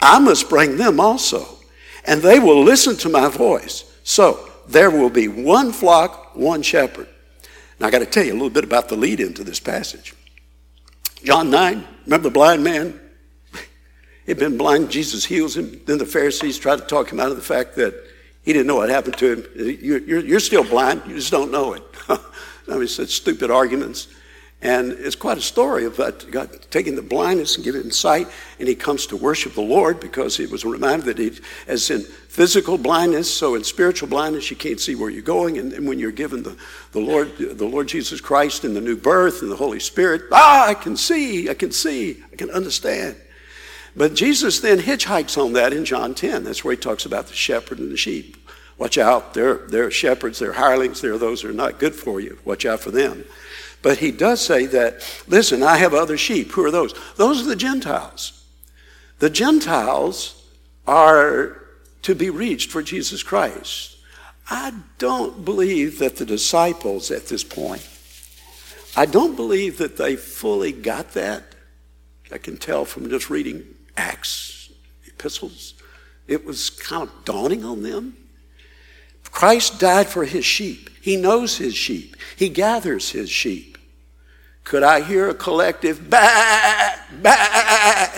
[0.00, 1.58] I must bring them also,
[2.04, 3.84] and they will listen to my voice.
[4.04, 7.08] So there will be one flock, one shepherd.
[7.80, 10.14] Now I got to tell you a little bit about the lead into this passage.
[11.22, 13.00] John 9, remember the blind man?
[14.26, 15.80] He'd been blind, Jesus heals him.
[15.86, 17.94] Then the Pharisees tried to talk him out of the fact that
[18.42, 19.46] he didn't know what happened to him.
[19.80, 21.82] You're, you're, you're still blind, you just don't know it.
[22.08, 24.08] I mean, such stupid arguments.
[24.60, 28.26] And it's quite a story about God taking the blindness and giving him sight,
[28.58, 31.38] and he comes to worship the Lord because he was reminded that he,
[31.68, 35.58] as in physical blindness, so in spiritual blindness, you can't see where you're going.
[35.58, 36.56] And, and when you're given the,
[36.90, 40.66] the Lord, the Lord Jesus Christ and the new birth and the Holy Spirit, ah,
[40.66, 43.14] I can see, I can see, I can understand.
[43.94, 46.42] But Jesus then hitchhikes on that in John 10.
[46.42, 48.36] That's where he talks about the shepherd and the sheep.
[48.76, 52.38] Watch out, they're, they're shepherds, they're hirelings, they're those who are not good for you.
[52.44, 53.24] Watch out for them.
[53.82, 56.52] But he does say that, listen, I have other sheep.
[56.52, 56.94] Who are those?
[57.16, 58.44] Those are the Gentiles.
[59.18, 60.44] The Gentiles
[60.86, 61.62] are
[62.02, 63.96] to be reached for Jesus Christ.
[64.50, 67.86] I don't believe that the disciples at this point,
[68.96, 71.44] I don't believe that they fully got that.
[72.32, 73.64] I can tell from just reading
[73.96, 74.70] Acts,
[75.06, 75.74] epistles.
[76.26, 78.16] It was kind of dawning on them.
[79.30, 80.90] Christ died for his sheep.
[81.00, 82.16] He knows his sheep.
[82.36, 83.78] He gathers his sheep.
[84.64, 86.90] Could I hear a collective bah,
[87.22, 88.08] bah?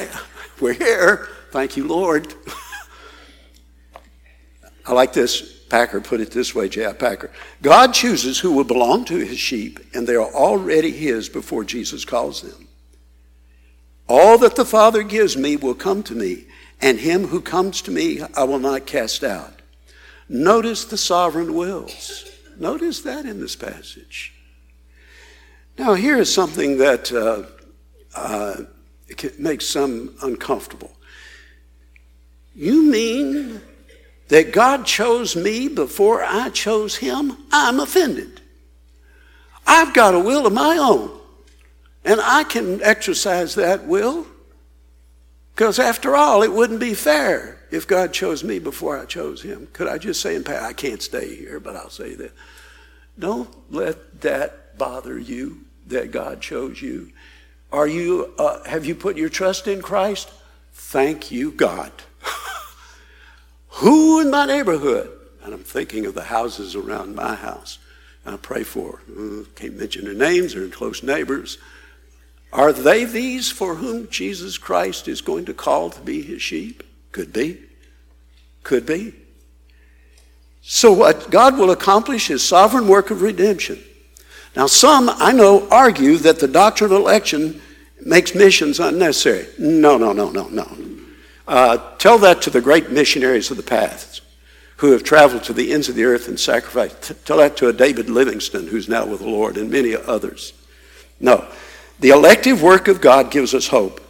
[0.60, 1.28] We're here.
[1.52, 2.34] Thank you, Lord.
[4.86, 5.58] I like this.
[5.68, 6.94] Packer put it this way, J.I.
[6.94, 7.30] Packer.
[7.62, 12.04] God chooses who will belong to his sheep, and they are already his before Jesus
[12.04, 12.66] calls them.
[14.08, 16.46] All that the Father gives me will come to me,
[16.80, 19.59] and him who comes to me I will not cast out.
[20.32, 22.24] Notice the sovereign wills.
[22.56, 24.32] Notice that in this passage.
[25.76, 27.46] Now, here is something that uh,
[28.14, 28.62] uh,
[29.40, 30.92] makes some uncomfortable.
[32.54, 33.60] You mean
[34.28, 37.36] that God chose me before I chose him?
[37.50, 38.40] I'm offended.
[39.66, 41.10] I've got a will of my own,
[42.04, 44.28] and I can exercise that will
[45.56, 49.68] because, after all, it wouldn't be fair if God chose me before I chose him.
[49.72, 52.32] Could I just say, I can't stay here, but I'll say that.
[53.18, 57.12] Don't let that bother you that God chose you.
[57.72, 60.30] Are you, uh, have you put your trust in Christ?
[60.72, 61.92] Thank you, God.
[63.68, 65.10] Who in my neighborhood,
[65.42, 67.78] and I'm thinking of the houses around my house,
[68.26, 71.58] I pray for, uh, can't mention their names, they're close neighbors.
[72.52, 76.82] Are they these for whom Jesus Christ is going to call to be his sheep?
[77.12, 77.60] Could be.
[78.62, 79.14] Could be.
[80.62, 83.82] So, what God will accomplish his sovereign work of redemption.
[84.54, 87.60] Now, some I know argue that the doctrine of election
[88.04, 89.46] makes missions unnecessary.
[89.58, 90.68] No, no, no, no, no.
[91.46, 94.22] Uh, tell that to the great missionaries of the past
[94.76, 97.12] who have traveled to the ends of the earth and sacrificed.
[97.26, 100.52] Tell that to a David Livingstone who's now with the Lord and many others.
[101.20, 101.46] No.
[101.98, 104.00] The elective work of God gives us hope.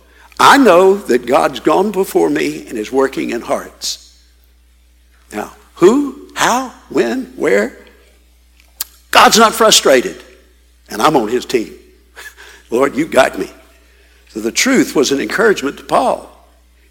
[0.43, 4.24] I know that God's gone before me and is working in hearts.
[5.30, 7.76] Now, who, how, when, where?
[9.11, 10.16] God's not frustrated
[10.88, 11.74] and I'm on his team.
[12.70, 13.51] Lord, you got me.
[14.28, 16.30] So the truth was an encouragement to Paul.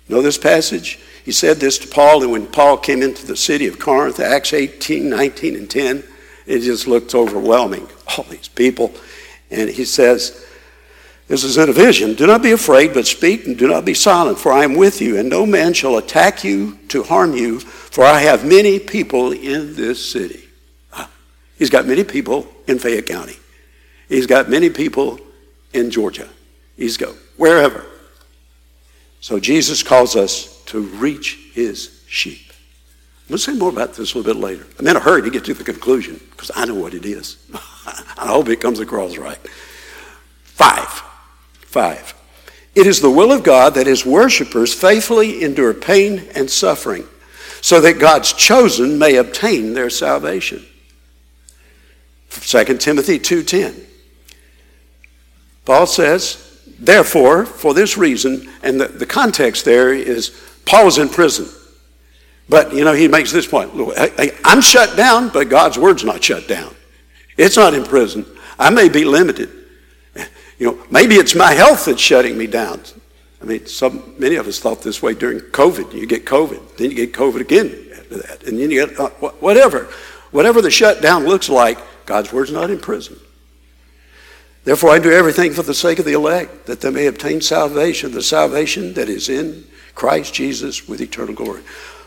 [0.07, 0.99] You know this passage?
[1.25, 4.53] He said this to Paul, and when Paul came into the city of Corinth, Acts
[4.53, 6.03] 18, 19, and 10,
[6.45, 7.87] it just looked overwhelming.
[8.15, 8.93] All these people.
[9.49, 10.45] And he says,
[11.29, 12.15] This is in a vision.
[12.15, 14.99] Do not be afraid, but speak, and do not be silent, for I am with
[14.99, 19.31] you, and no man shall attack you to harm you, for I have many people
[19.31, 20.43] in this city.
[20.91, 21.07] Ah,
[21.59, 23.37] he's got many people in Fayette County.
[24.09, 25.19] He's got many people
[25.71, 26.27] in Georgia.
[26.75, 27.85] He's go wherever.
[29.21, 32.51] So Jesus calls us to reach his sheep.
[33.29, 34.65] We'll say more about this a little bit later.
[34.79, 37.37] I'm in a hurry to get to the conclusion because I know what it is.
[37.53, 39.37] I hope it comes across right.
[40.43, 41.03] Five.
[41.69, 42.15] Five.
[42.73, 47.05] It is the will of God that his worshipers faithfully endure pain and suffering
[47.61, 50.65] so that God's chosen may obtain their salvation.
[52.31, 53.85] 2 Timothy 2:10.
[55.65, 60.29] Paul says, Therefore, for this reason, and the, the context there is
[60.65, 61.47] Paul Paul's in prison.
[62.47, 63.71] But, you know, he makes this point
[64.43, 66.73] I'm shut down, but God's word's not shut down.
[67.37, 68.25] It's not in prison.
[68.57, 69.58] I may be limited.
[70.59, 72.81] You know, maybe it's my health that's shutting me down.
[73.41, 75.93] I mean, some, many of us thought this way during COVID.
[75.93, 79.09] You get COVID, then you get COVID again after that, and then you get uh,
[79.39, 79.87] whatever.
[80.31, 83.17] Whatever the shutdown looks like, God's word's not in prison.
[84.65, 88.11] Therefore, I do everything for the sake of the elect, that they may obtain salvation,
[88.11, 91.63] the salvation that is in Christ Jesus with eternal glory.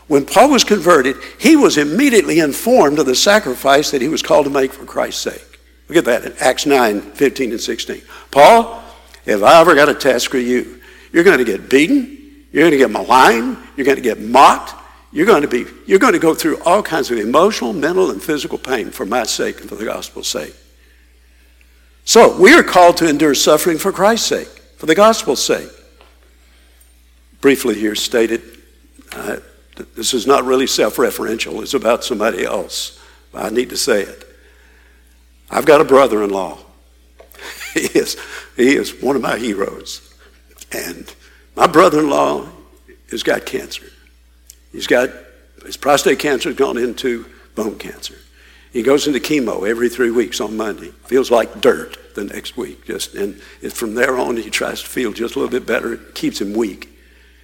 [0.07, 4.45] When Paul was converted, he was immediately informed of the sacrifice that he was called
[4.45, 5.59] to make for Christ's sake.
[5.89, 8.01] Look at that in Acts 9 15 and 16.
[8.33, 8.83] Paul,
[9.25, 10.81] if I ever got a task for you,
[11.11, 14.73] you're going to get beaten, you're going to get maligned, you're going to get mocked,
[15.11, 18.21] you're going to be you're going to go through all kinds of emotional, mental, and
[18.21, 20.55] physical pain for my sake and for the gospel's sake.
[22.05, 25.69] So we are called to endure suffering for Christ's sake, for the gospel's sake.
[27.39, 28.41] Briefly here stated,
[29.11, 29.37] uh,
[29.95, 31.61] this is not really self-referential.
[31.61, 32.99] It's about somebody else.
[33.31, 34.25] I need to say it.
[35.51, 36.62] I've got a brother-in-law.
[37.79, 38.17] he is
[38.55, 40.13] he is one of my heroes.
[40.71, 41.13] And
[41.55, 42.47] my brother-in-law
[43.11, 43.85] has got cancer.
[44.71, 45.09] He's got
[45.65, 48.15] his prostate cancer has gone into bone cancer.
[48.71, 50.89] He goes into chemo every three weeks on Monday.
[51.05, 52.85] Feels like dirt the next week.
[52.85, 53.39] Just and
[53.71, 55.93] from there on, he tries to feel just a little bit better.
[55.93, 56.89] It keeps him weak.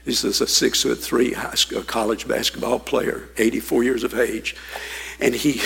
[0.06, 4.56] He's a six foot three school, college basketball player, 84 years of age,
[5.20, 5.62] and he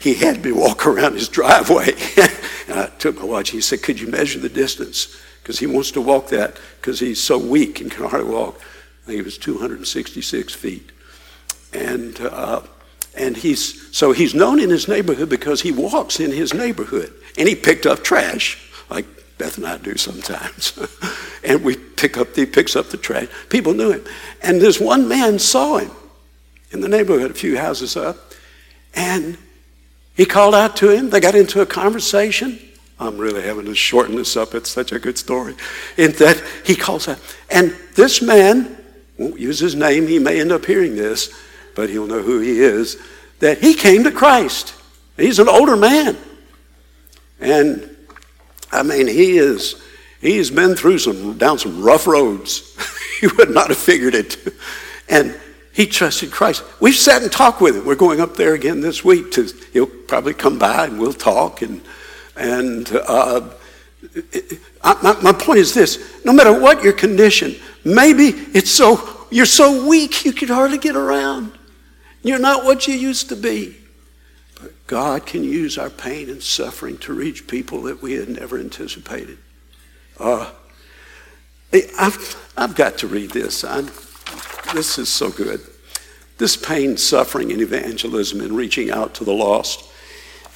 [0.00, 1.92] he had me walk around his driveway.
[2.68, 3.50] and I took my watch.
[3.50, 7.22] He said, "Could you measure the distance?" Because he wants to walk that because he's
[7.22, 8.58] so weak and can hardly walk.
[9.02, 10.92] I think it was 266 feet,
[11.72, 12.20] and.
[12.20, 12.62] Uh,
[13.16, 17.12] and he's, so he's known in his neighborhood because he walks in his neighborhood.
[17.38, 18.58] And he picked up trash,
[18.90, 19.06] like
[19.38, 20.78] Beth and I do sometimes.
[21.44, 23.28] and we pick up, he picks up the trash.
[23.48, 24.04] People knew him.
[24.42, 25.90] And this one man saw him
[26.70, 28.16] in the neighborhood, a few houses up.
[28.94, 29.36] And
[30.14, 31.10] he called out to him.
[31.10, 32.58] They got into a conversation.
[33.00, 34.54] I'm really having to shorten this up.
[34.54, 35.56] It's such a good story.
[35.96, 37.18] In that he calls out.
[37.50, 38.76] And this man,
[39.18, 41.32] won't use his name, he may end up hearing this
[41.74, 42.96] but he'll know who he is,
[43.40, 44.74] that he came to Christ.
[45.16, 46.16] He's an older man.
[47.40, 47.93] And
[48.74, 49.80] I mean, he is,
[50.20, 52.76] he's been through some, down some rough roads.
[53.20, 54.36] he would not have figured it.
[55.08, 55.38] And
[55.72, 56.64] he trusted Christ.
[56.80, 57.84] We've sat and talked with him.
[57.84, 61.62] We're going up there again this week to, he'll probably come by and we'll talk.
[61.62, 61.80] And,
[62.36, 63.48] and uh,
[64.82, 69.86] my, my point is this no matter what your condition, maybe it's so, you're so
[69.88, 71.52] weak you can hardly get around.
[72.22, 73.76] You're not what you used to be.
[74.86, 79.38] God can use our pain and suffering to reach people that we had never anticipated.
[80.18, 80.50] Uh,
[81.98, 83.64] I've, I've got to read this.
[83.64, 83.86] I'm,
[84.74, 85.60] this is so good.
[86.36, 89.90] This pain, suffering, and evangelism and reaching out to the lost.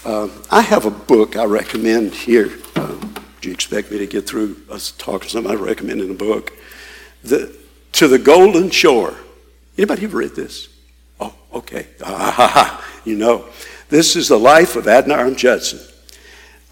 [0.04, 2.50] Uh, I have a book I recommend here.
[2.76, 2.94] Uh,
[3.40, 6.52] do you expect me to get through us talking something I recommend in a book?
[7.24, 7.56] The,
[7.92, 9.14] to the Golden Shore.
[9.76, 10.68] Anybody ever read this?
[11.18, 11.86] Oh, okay.
[12.04, 13.46] Ah, you know.
[13.88, 15.80] This is the life of Adoniram Judson.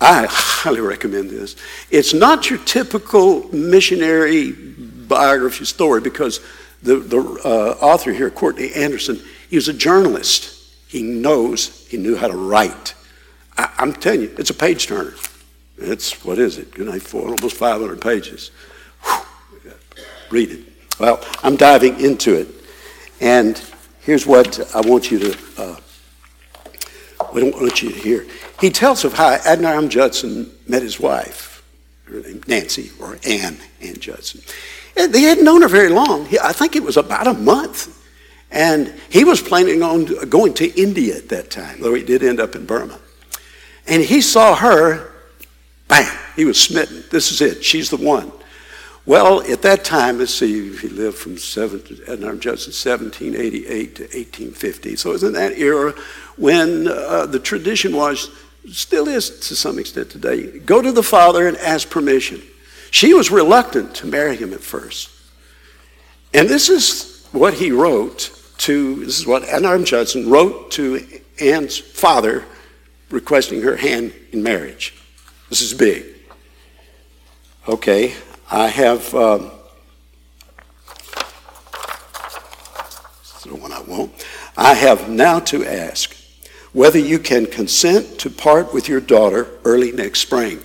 [0.00, 1.56] I highly recommend this.
[1.90, 6.40] It's not your typical missionary biography story because
[6.82, 10.52] the, the uh, author here, Courtney Anderson, he was a journalist.
[10.88, 12.94] He knows, he knew how to write.
[13.56, 15.14] I, am telling you, it's a page turner.
[15.78, 16.72] It's, what is it?
[16.72, 18.50] Good night, four, almost 500 pages.
[19.02, 19.72] Whew.
[20.30, 20.60] Read it.
[20.98, 22.48] Well, I'm diving into it.
[23.20, 23.60] And
[24.06, 25.76] Here's what I want you to, uh,
[27.36, 28.26] what I want you to hear.
[28.60, 31.62] He tells of how Adoniram Judson met his wife,
[32.06, 34.40] her name Nancy, or Ann, Ann Judson.
[34.96, 36.26] And they hadn't known her very long.
[36.42, 37.92] I think it was about a month.
[38.50, 42.40] And he was planning on going to India at that time, though he did end
[42.40, 42.98] up in Burma.
[43.86, 45.12] And he saw her,
[45.88, 47.04] bam, he was smitten.
[47.10, 47.62] This is it.
[47.62, 48.32] She's the one.
[49.06, 54.96] Well, at that time, let's see, he lived from 7, Adoniram Judson, 1788 to 1850.
[54.96, 55.94] So it was in that era
[56.36, 58.30] when uh, the tradition was,
[58.68, 62.42] still is to some extent today, go to the Father and ask permission.
[62.90, 65.10] She was reluctant to marry him at first.
[66.34, 71.06] And this is what he wrote to, this is what Adoniram Judson wrote to
[71.40, 72.44] Anne's father
[73.10, 74.94] requesting her hand in marriage.
[75.48, 76.06] This is big.
[77.68, 78.14] Okay,
[78.50, 79.14] I have.
[79.14, 79.50] Um,
[83.46, 84.12] the one I want.
[84.56, 86.16] I have now to ask
[86.72, 90.60] whether you can consent to part with your daughter early next spring.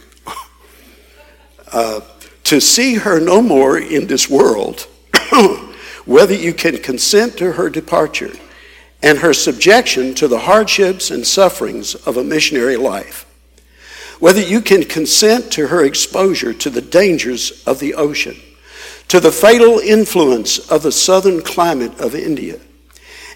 [1.72, 2.02] uh,
[2.44, 4.88] to see her no more in this world,
[6.06, 8.34] whether you can consent to her departure
[9.04, 13.26] and her subjection to the hardships and sufferings of a missionary life,
[14.22, 18.36] whether you can consent to her exposure to the dangers of the ocean,
[19.07, 22.59] to the fatal influence of the southern climate of India,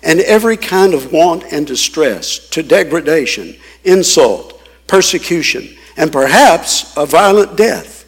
[0.03, 7.57] and every kind of want and distress, to degradation, insult, persecution, and perhaps a violent
[7.57, 8.05] death.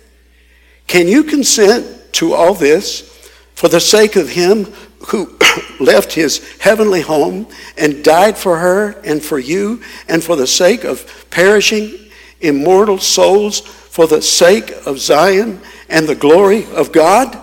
[0.85, 4.65] Can you consent to all this for the sake of him
[5.07, 5.35] who
[5.79, 10.83] left his heavenly home and died for her and for you and for the sake
[10.83, 12.06] of perishing
[12.41, 17.37] immortal souls for the sake of Zion and the glory of God?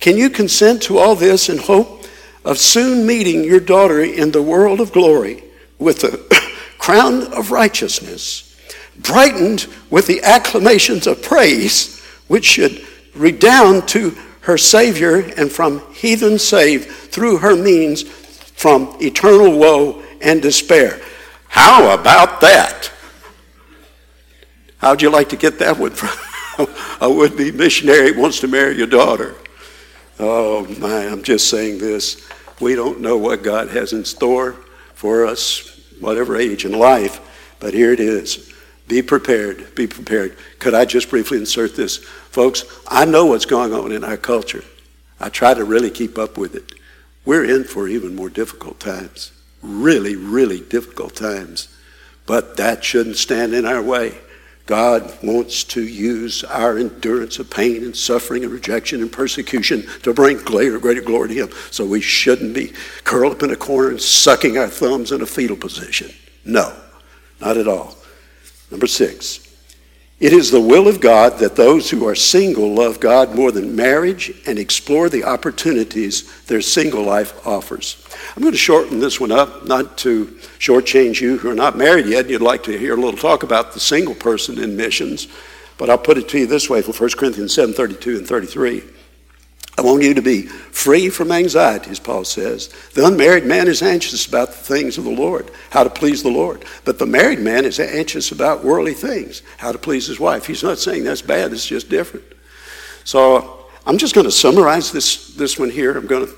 [0.00, 2.04] Can you consent to all this in hope
[2.44, 5.44] of soon meeting your daughter in the world of glory
[5.78, 8.56] with the crown of righteousness,
[8.96, 16.38] brightened with the acclamations of praise, which should redound to her Savior and from heathen
[16.38, 21.00] saved through her means from eternal woe and despair.
[21.48, 22.90] How about that?
[24.78, 26.10] How'd you like to get that one from?
[27.00, 29.34] a would be missionary wants to marry your daughter.
[30.18, 32.26] Oh, my, I'm just saying this.
[32.60, 34.52] We don't know what God has in store
[34.94, 37.20] for us, whatever age in life,
[37.60, 38.52] but here it is.
[38.88, 39.74] Be prepared.
[39.74, 40.36] Be prepared.
[40.58, 41.98] Could I just briefly insert this?
[41.98, 44.64] Folks, I know what's going on in our culture.
[45.20, 46.72] I try to really keep up with it.
[47.24, 49.32] We're in for even more difficult times.
[49.62, 51.68] Really, really difficult times.
[52.26, 54.18] But that shouldn't stand in our way.
[54.68, 60.12] God wants to use our endurance of pain and suffering and rejection and persecution to
[60.12, 61.50] bring greater, greater glory to Him.
[61.70, 65.26] So we shouldn't be curled up in a corner and sucking our thumbs in a
[65.26, 66.14] fetal position.
[66.44, 66.76] No,
[67.40, 67.96] not at all.
[68.70, 69.47] Number six,
[70.20, 73.76] it is the will of God that those who are single love God more than
[73.76, 78.04] marriage and explore the opportunities their single life offers.
[78.34, 80.26] I'm going to shorten this one up, not to
[80.58, 82.22] shortchange you who are not married yet.
[82.22, 85.28] And you'd like to hear a little talk about the single person in missions,
[85.76, 88.82] but I'll put it to you this way from 1 Corinthians 7 32 and 33.
[89.78, 92.68] I want you to be free from anxiety, as Paul says.
[92.94, 96.30] The unmarried man is anxious about the things of the Lord, how to please the
[96.30, 96.64] Lord.
[96.84, 100.46] But the married man is anxious about worldly things, how to please his wife.
[100.46, 102.26] He's not saying that's bad, it's just different.
[103.04, 105.96] So I'm just going to summarize this, this one here.
[105.96, 106.34] I'm going to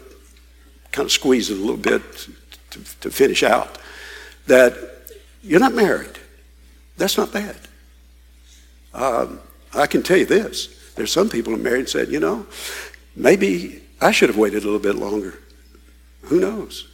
[0.92, 2.02] kind of squeeze it a little bit
[2.72, 3.78] to, to finish out.
[4.48, 4.76] That
[5.42, 6.18] you're not married.
[6.98, 7.56] That's not bad.
[8.92, 9.40] Um,
[9.72, 10.76] I can tell you this.
[10.94, 12.46] There's some people who are married and said, you know,
[13.16, 15.38] Maybe I should have waited a little bit longer.
[16.22, 16.88] Who knows?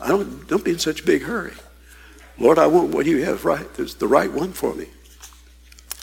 [0.00, 1.52] I don't, don't be in such a big hurry.
[2.38, 3.72] Lord, I want what you have right.
[3.74, 4.86] There's the right one for me.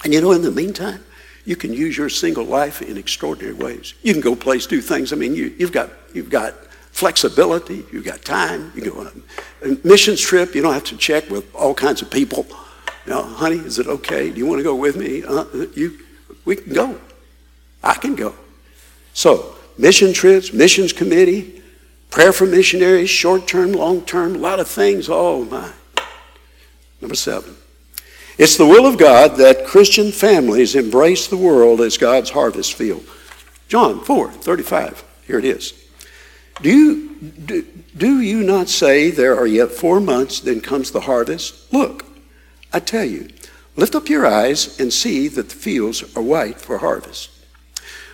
[0.03, 1.03] And you know, in the meantime,
[1.45, 3.95] you can use your single life in extraordinary ways.
[4.03, 5.11] You can go place, do things.
[5.11, 6.53] I mean, you, you've got you've got
[6.91, 7.85] flexibility.
[7.91, 8.71] You've got time.
[8.75, 9.23] You go on
[9.63, 10.53] a missions trip.
[10.53, 12.45] You don't have to check with all kinds of people.
[13.07, 14.29] Know, honey, is it okay?
[14.29, 15.23] Do you want to go with me?
[15.23, 15.97] Uh, you,
[16.43, 16.99] we can go.
[17.81, 18.35] I can go.
[19.13, 21.61] So mission trips, missions committee,
[22.09, 25.07] prayer for missionaries, short term, long term, a lot of things.
[25.09, 25.71] Oh my.
[27.01, 27.55] Number seven.
[28.37, 33.03] It's the will of God that Christian families embrace the world as God's harvest field.
[33.67, 35.03] John 4 35.
[35.25, 35.73] Here it is.
[36.61, 37.61] Do you, do,
[37.95, 41.71] do you not say there are yet four months, then comes the harvest?
[41.71, 42.05] Look,
[42.73, 43.29] I tell you,
[43.75, 47.29] lift up your eyes and see that the fields are white for harvest.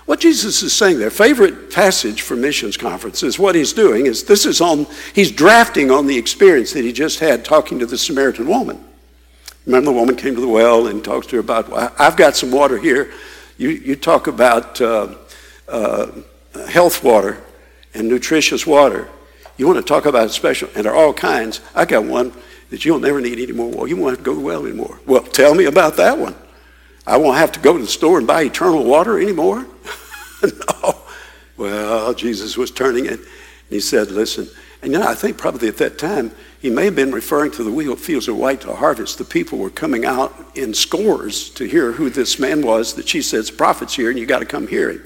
[0.05, 4.45] What Jesus is saying there, favorite passage for missions conferences, what he's doing is this
[4.45, 8.47] is on, he's drafting on the experience that he just had talking to the Samaritan
[8.47, 8.83] woman.
[9.65, 12.51] Remember, the woman came to the well and talks to her about, I've got some
[12.51, 13.11] water here.
[13.57, 15.15] You, you talk about uh,
[15.69, 16.11] uh,
[16.67, 17.41] health water
[17.93, 19.07] and nutritious water.
[19.55, 21.61] You want to talk about special, and there are all kinds.
[21.75, 22.33] I got one
[22.71, 23.87] that you'll never need any more water.
[23.87, 24.99] You won't have to go to the well anymore.
[25.05, 26.35] Well, tell me about that one.
[27.07, 29.65] I won't have to go to the store and buy eternal water anymore.
[30.43, 30.49] No.
[30.85, 31.01] Oh,
[31.55, 33.19] well, Jesus was turning it.
[33.69, 34.49] he said, Listen,
[34.83, 37.63] and you know, I think probably at that time, he may have been referring to
[37.63, 39.17] the fields are white to harvest.
[39.17, 43.21] The people were coming out in scores to hear who this man was that she
[43.21, 45.05] says, prophet's here, and you got to come hear him.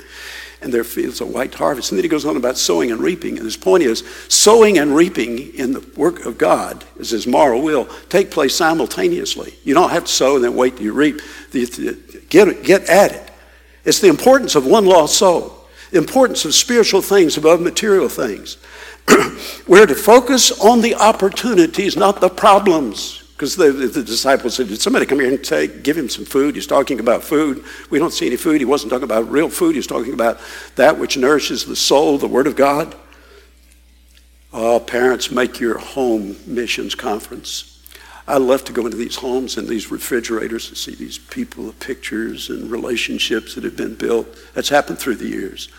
[0.64, 1.92] And their fields are white to harvest.
[1.92, 3.38] And then he goes on about sowing and reaping.
[3.38, 7.62] And his point is, sowing and reaping in the work of God, as his moral
[7.62, 9.54] will, take place simultaneously.
[9.64, 11.22] You don't have to sow and then wait till you reap.
[12.30, 13.27] Get, get at it.
[13.88, 18.58] It's the importance of one lost soul, the importance of spiritual things above material things.
[19.68, 23.24] We're to focus on the opportunities, not the problems.
[23.32, 26.56] Because the, the, disciples said, Did somebody come here and say, give him some food?
[26.56, 27.64] He's talking about food.
[27.90, 28.60] We don't see any food.
[28.60, 29.76] He wasn't talking about real food.
[29.76, 30.42] He's talking about
[30.76, 32.94] that which nourishes the soul, the Word of God.
[34.52, 37.77] Oh, parents, make your home missions conference.
[38.28, 41.74] I love to go into these homes and these refrigerators and see these people, the
[41.74, 44.28] pictures and relationships that have been built.
[44.54, 45.70] That's happened through the years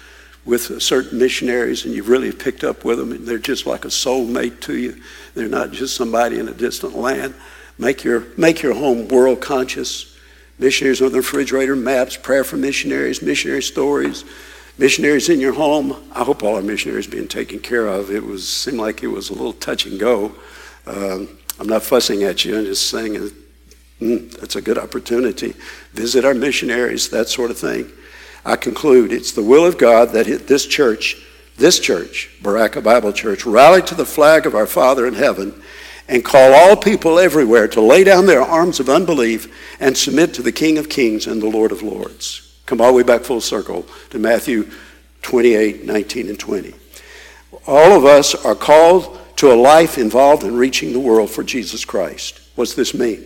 [0.46, 3.88] with certain missionaries and you've really picked up with them and they're just like a
[3.88, 4.98] soulmate to you.
[5.34, 7.34] They're not just somebody in a distant land.
[7.76, 10.16] Make your, make your home world conscious.
[10.58, 14.24] Missionaries on the refrigerator, maps, prayer for missionaries, missionary stories,
[14.78, 15.94] missionaries in your home.
[16.12, 18.10] I hope all our missionaries being taken care of.
[18.10, 20.34] It was seemed like it was a little touch and go.
[20.86, 22.58] Um, I'm not fussing at you.
[22.58, 23.30] I'm just saying
[24.00, 25.54] mm, that's a good opportunity.
[25.92, 27.90] Visit our missionaries, that sort of thing.
[28.44, 31.16] I conclude it's the will of God that this church,
[31.56, 35.60] this church, Baraka Bible Church, rally to the flag of our Father in heaven
[36.08, 40.42] and call all people everywhere to lay down their arms of unbelief and submit to
[40.42, 42.60] the King of Kings and the Lord of Lords.
[42.64, 44.70] Come all the way back full circle to Matthew
[45.22, 46.74] 28, 19, and 20.
[47.66, 51.84] All of us are called to a life involved in reaching the world for Jesus
[51.84, 52.40] Christ.
[52.56, 53.24] What's this mean?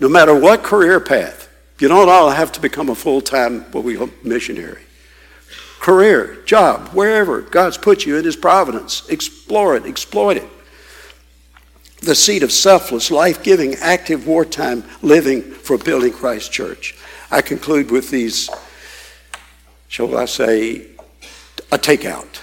[0.00, 3.84] No matter what career path, you don't all have to become a full time, what
[3.84, 4.80] we call missionary.
[5.78, 10.48] Career, job, wherever God's put you in His providence, explore it, exploit it.
[12.00, 16.96] The seed of selfless, life giving, active wartime living for building Christ Church.
[17.30, 18.48] I conclude with these,
[19.88, 20.86] shall I say,
[21.70, 22.40] a takeout.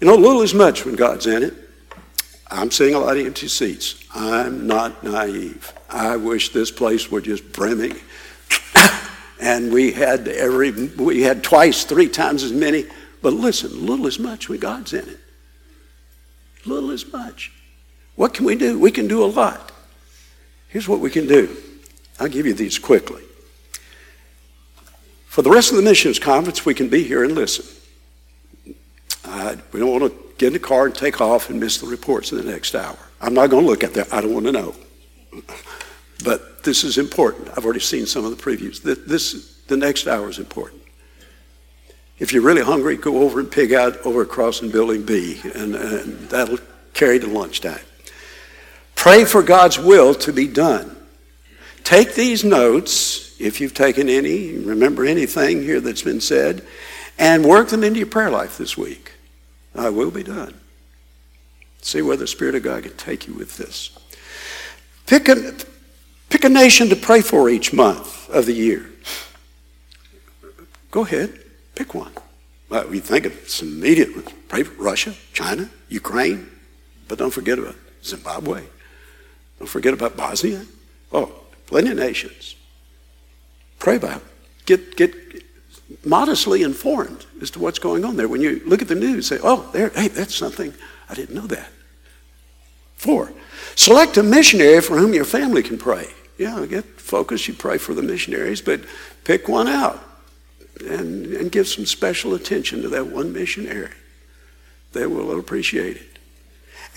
[0.00, 1.54] You know, little is much when God's in it.
[2.52, 4.04] I'm seeing a lot of empty seats.
[4.14, 5.72] I'm not naive.
[5.88, 7.96] I wish this place were just brimming.
[9.40, 12.84] and we had every we had twice, three times as many.
[13.22, 15.18] But listen, little as much when God's in it.
[16.66, 17.52] Little as much.
[18.16, 18.78] What can we do?
[18.78, 19.72] We can do a lot.
[20.68, 21.56] Here's what we can do.
[22.20, 23.22] I'll give you these quickly.
[25.26, 27.64] For the rest of the missions conference, we can be here and listen.
[29.24, 31.86] Uh, we don't want to get in the car and take off and miss the
[31.86, 32.98] reports in the next hour.
[33.20, 34.12] I'm not going to look at that.
[34.12, 34.74] I don't want to know.
[36.24, 37.48] But this is important.
[37.56, 38.82] I've already seen some of the previews.
[38.82, 40.82] This, the next hour is important.
[42.18, 45.74] If you're really hungry, go over and pig out over across in Building B, and,
[45.74, 46.58] and that'll
[46.94, 47.80] carry to lunchtime.
[48.94, 50.96] Pray for God's will to be done.
[51.82, 56.64] Take these notes, if you've taken any, remember anything here that's been said,
[57.18, 59.11] and work them into your prayer life this week.
[59.74, 60.54] I will be done.
[61.80, 63.90] See where the Spirit of God can take you with this.
[65.06, 65.54] Pick a,
[66.28, 68.90] pick a nation to pray for each month of the year.
[70.90, 71.38] Go ahead,
[71.74, 72.12] pick one.
[72.68, 74.28] Well, we think of some immediate ones.
[74.48, 76.48] Pray for Russia, China, Ukraine,
[77.08, 78.62] but don't forget about Zimbabwe.
[79.58, 80.64] Don't forget about Bosnia.
[81.12, 81.32] Oh,
[81.66, 82.54] plenty of nations.
[83.78, 84.22] Pray about
[84.64, 85.41] Get, get
[86.04, 88.28] modestly informed as to what's going on there.
[88.28, 90.74] When you look at the news, say, oh, there, hey, that's something.
[91.08, 91.68] I didn't know that.
[92.96, 93.32] Four,
[93.74, 96.08] select a missionary for whom your family can pray.
[96.38, 97.48] Yeah, get focused.
[97.48, 98.80] You pray for the missionaries, but
[99.24, 100.02] pick one out
[100.88, 103.92] and, and give some special attention to that one missionary.
[104.92, 106.18] They will appreciate it.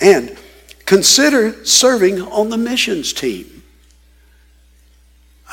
[0.00, 0.36] And
[0.84, 3.62] consider serving on the missions team.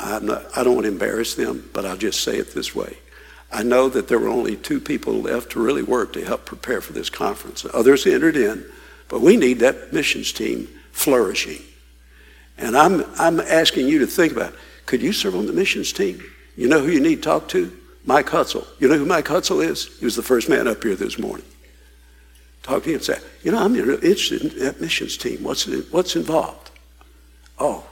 [0.00, 2.96] Not, i don't want to embarrass them, but I'll just say it this way.
[3.52, 6.80] I know that there were only two people left to really work to help prepare
[6.80, 7.64] for this conference.
[7.72, 8.64] Others entered in,
[9.08, 11.62] but we need that missions team flourishing.
[12.58, 14.54] And I'm, I'm asking you to think about
[14.86, 16.22] could you serve on the missions team?
[16.56, 17.74] You know who you need to talk to?
[18.04, 18.66] Mike Hutzel.
[18.78, 19.96] You know who Mike Hutzel is?
[19.98, 21.46] He was the first man up here this morning.
[22.62, 25.42] Talk to him and say, you know, I'm interested in that missions team.
[25.42, 26.70] What's, what's involved?
[27.58, 27.84] Oh,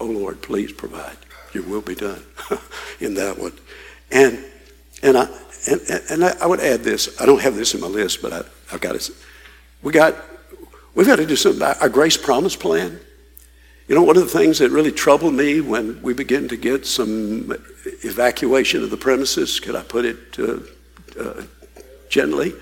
[0.00, 1.16] oh Lord, please provide.
[1.52, 2.22] Your will be done
[3.00, 3.52] in that one.
[4.10, 4.38] And,
[5.02, 5.28] and, I,
[5.68, 7.20] and, and I would add this.
[7.20, 8.42] I don't have this in my list, but I,
[8.72, 9.10] I've got it.
[9.82, 10.14] We got,
[10.94, 13.00] we've got to do something about our grace promise plan.
[13.88, 16.86] You know, one of the things that really troubled me when we begin to get
[16.86, 17.52] some
[18.02, 20.58] evacuation of the premises, could I put it uh,
[21.20, 21.42] uh,
[22.08, 22.52] gently,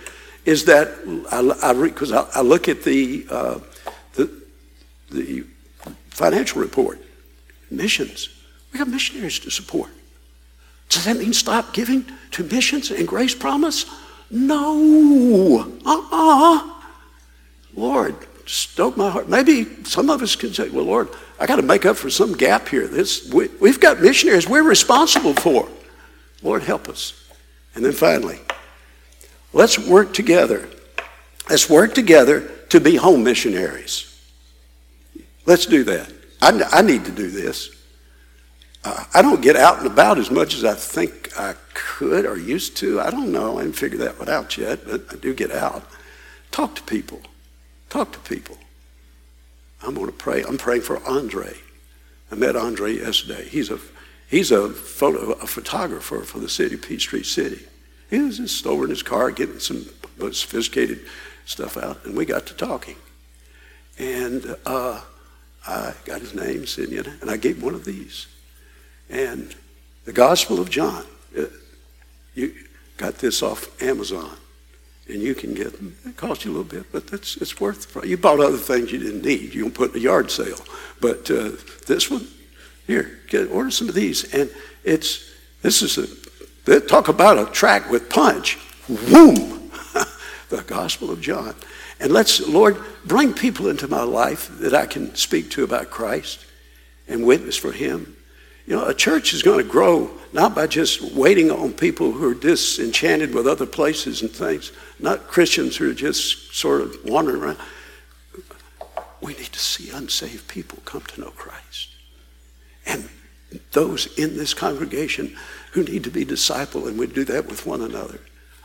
[0.45, 0.89] is that
[1.31, 3.59] I because I, I, I, look at the, uh,
[4.13, 4.31] the
[5.11, 5.45] the
[6.11, 7.01] financial report,
[7.71, 8.29] missions.
[8.73, 9.91] We got missionaries to support.
[10.89, 13.87] Does that mean stop giving to missions and grace promise?
[14.31, 15.73] No.
[15.85, 16.71] Uh-uh.
[17.75, 18.17] Lord,
[18.47, 19.29] stoke my heart.
[19.29, 21.09] Maybe some of us can say, well, Lord,
[21.39, 22.87] I got to make up for some gap here.
[22.87, 25.69] This, we, we've got missionaries we're responsible for.
[26.43, 27.21] Lord, help us.
[27.75, 28.39] And then finally,
[29.53, 30.69] let's work together.
[31.49, 34.11] Let's work together to be home missionaries.
[35.47, 36.13] Let's do that.
[36.41, 37.71] I, I need to do this.
[38.85, 42.37] Uh, I don't get out and about as much as I think I could or
[42.37, 43.01] used to.
[43.01, 43.57] I don't know.
[43.57, 45.89] I haven't figured that one out yet, but I do get out.
[46.51, 47.23] Talk to people.
[47.89, 48.59] Talk to people.
[49.83, 50.43] I'm going to pray.
[50.45, 51.55] I'm praying for Andre.
[52.31, 53.45] I met Andre yesterday.
[53.49, 53.79] He's a
[54.29, 57.67] he's a photo a photographer for the city, Peachtree City.
[58.11, 59.87] He was just over in his car getting some
[60.19, 61.01] sophisticated
[61.47, 62.97] stuff out, and we got to talking.
[63.99, 65.01] And uh,
[65.67, 68.27] I got his name, Simeon, and I gave him one of these.
[69.15, 69.55] And
[70.07, 71.05] the Gospel of John,
[71.39, 71.45] uh,
[72.35, 72.53] you
[72.97, 74.37] got this off Amazon,
[75.09, 75.73] and you can get.
[76.05, 78.07] It costs you a little bit, but it's, it's worth it.
[78.07, 79.55] You bought other things you didn't need.
[79.55, 80.59] You don't put in a yard sale.
[81.01, 81.53] But uh,
[81.87, 82.27] this one,
[82.89, 84.35] here, get, order some of these.
[84.35, 84.51] And
[84.83, 85.31] it's,
[85.63, 85.97] this is
[86.67, 88.59] a, talk about a track with punch.
[88.89, 89.71] Boom!
[90.49, 91.55] the Gospel of John.
[92.01, 96.45] And let's, Lord, bring people into my life that I can speak to about Christ
[97.07, 98.14] and witness for Him.
[98.67, 102.31] You know, a church is going to grow not by just waiting on people who
[102.31, 107.43] are disenchanted with other places and things, not Christians who are just sort of wandering
[107.43, 107.59] around.
[109.21, 111.91] We need to see unsaved people come to know Christ.
[112.87, 113.09] And
[113.73, 115.37] those in this congregation
[115.73, 118.21] who need to be discipled, and we do that with one another.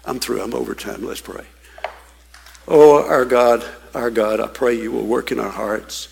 [0.06, 1.06] I'm through, I'm over time.
[1.06, 1.46] Let's pray.
[2.68, 6.08] Oh, our God, our God, I pray you will work in our hearts.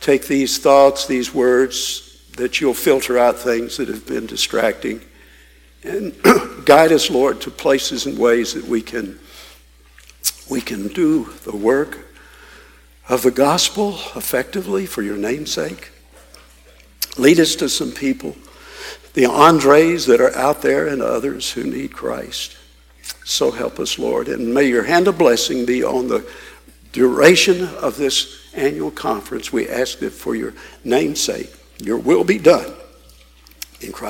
[0.00, 5.00] Take these thoughts, these words, that you'll filter out things that have been distracting.
[5.82, 6.14] And
[6.64, 9.18] guide us, Lord, to places and ways that we can,
[10.50, 11.98] we can do the work
[13.08, 15.90] of the gospel effectively for your name's sake.
[17.16, 18.34] Lead us to some people,
[19.12, 22.56] the Andres that are out there and others who need Christ.
[23.24, 24.28] So help us, Lord.
[24.28, 26.28] And may your hand of blessing be on the
[26.92, 29.52] duration of this annual conference.
[29.52, 31.50] We ask it for your name's sake.
[31.78, 32.72] Your will be done.
[33.80, 34.02] In Christ.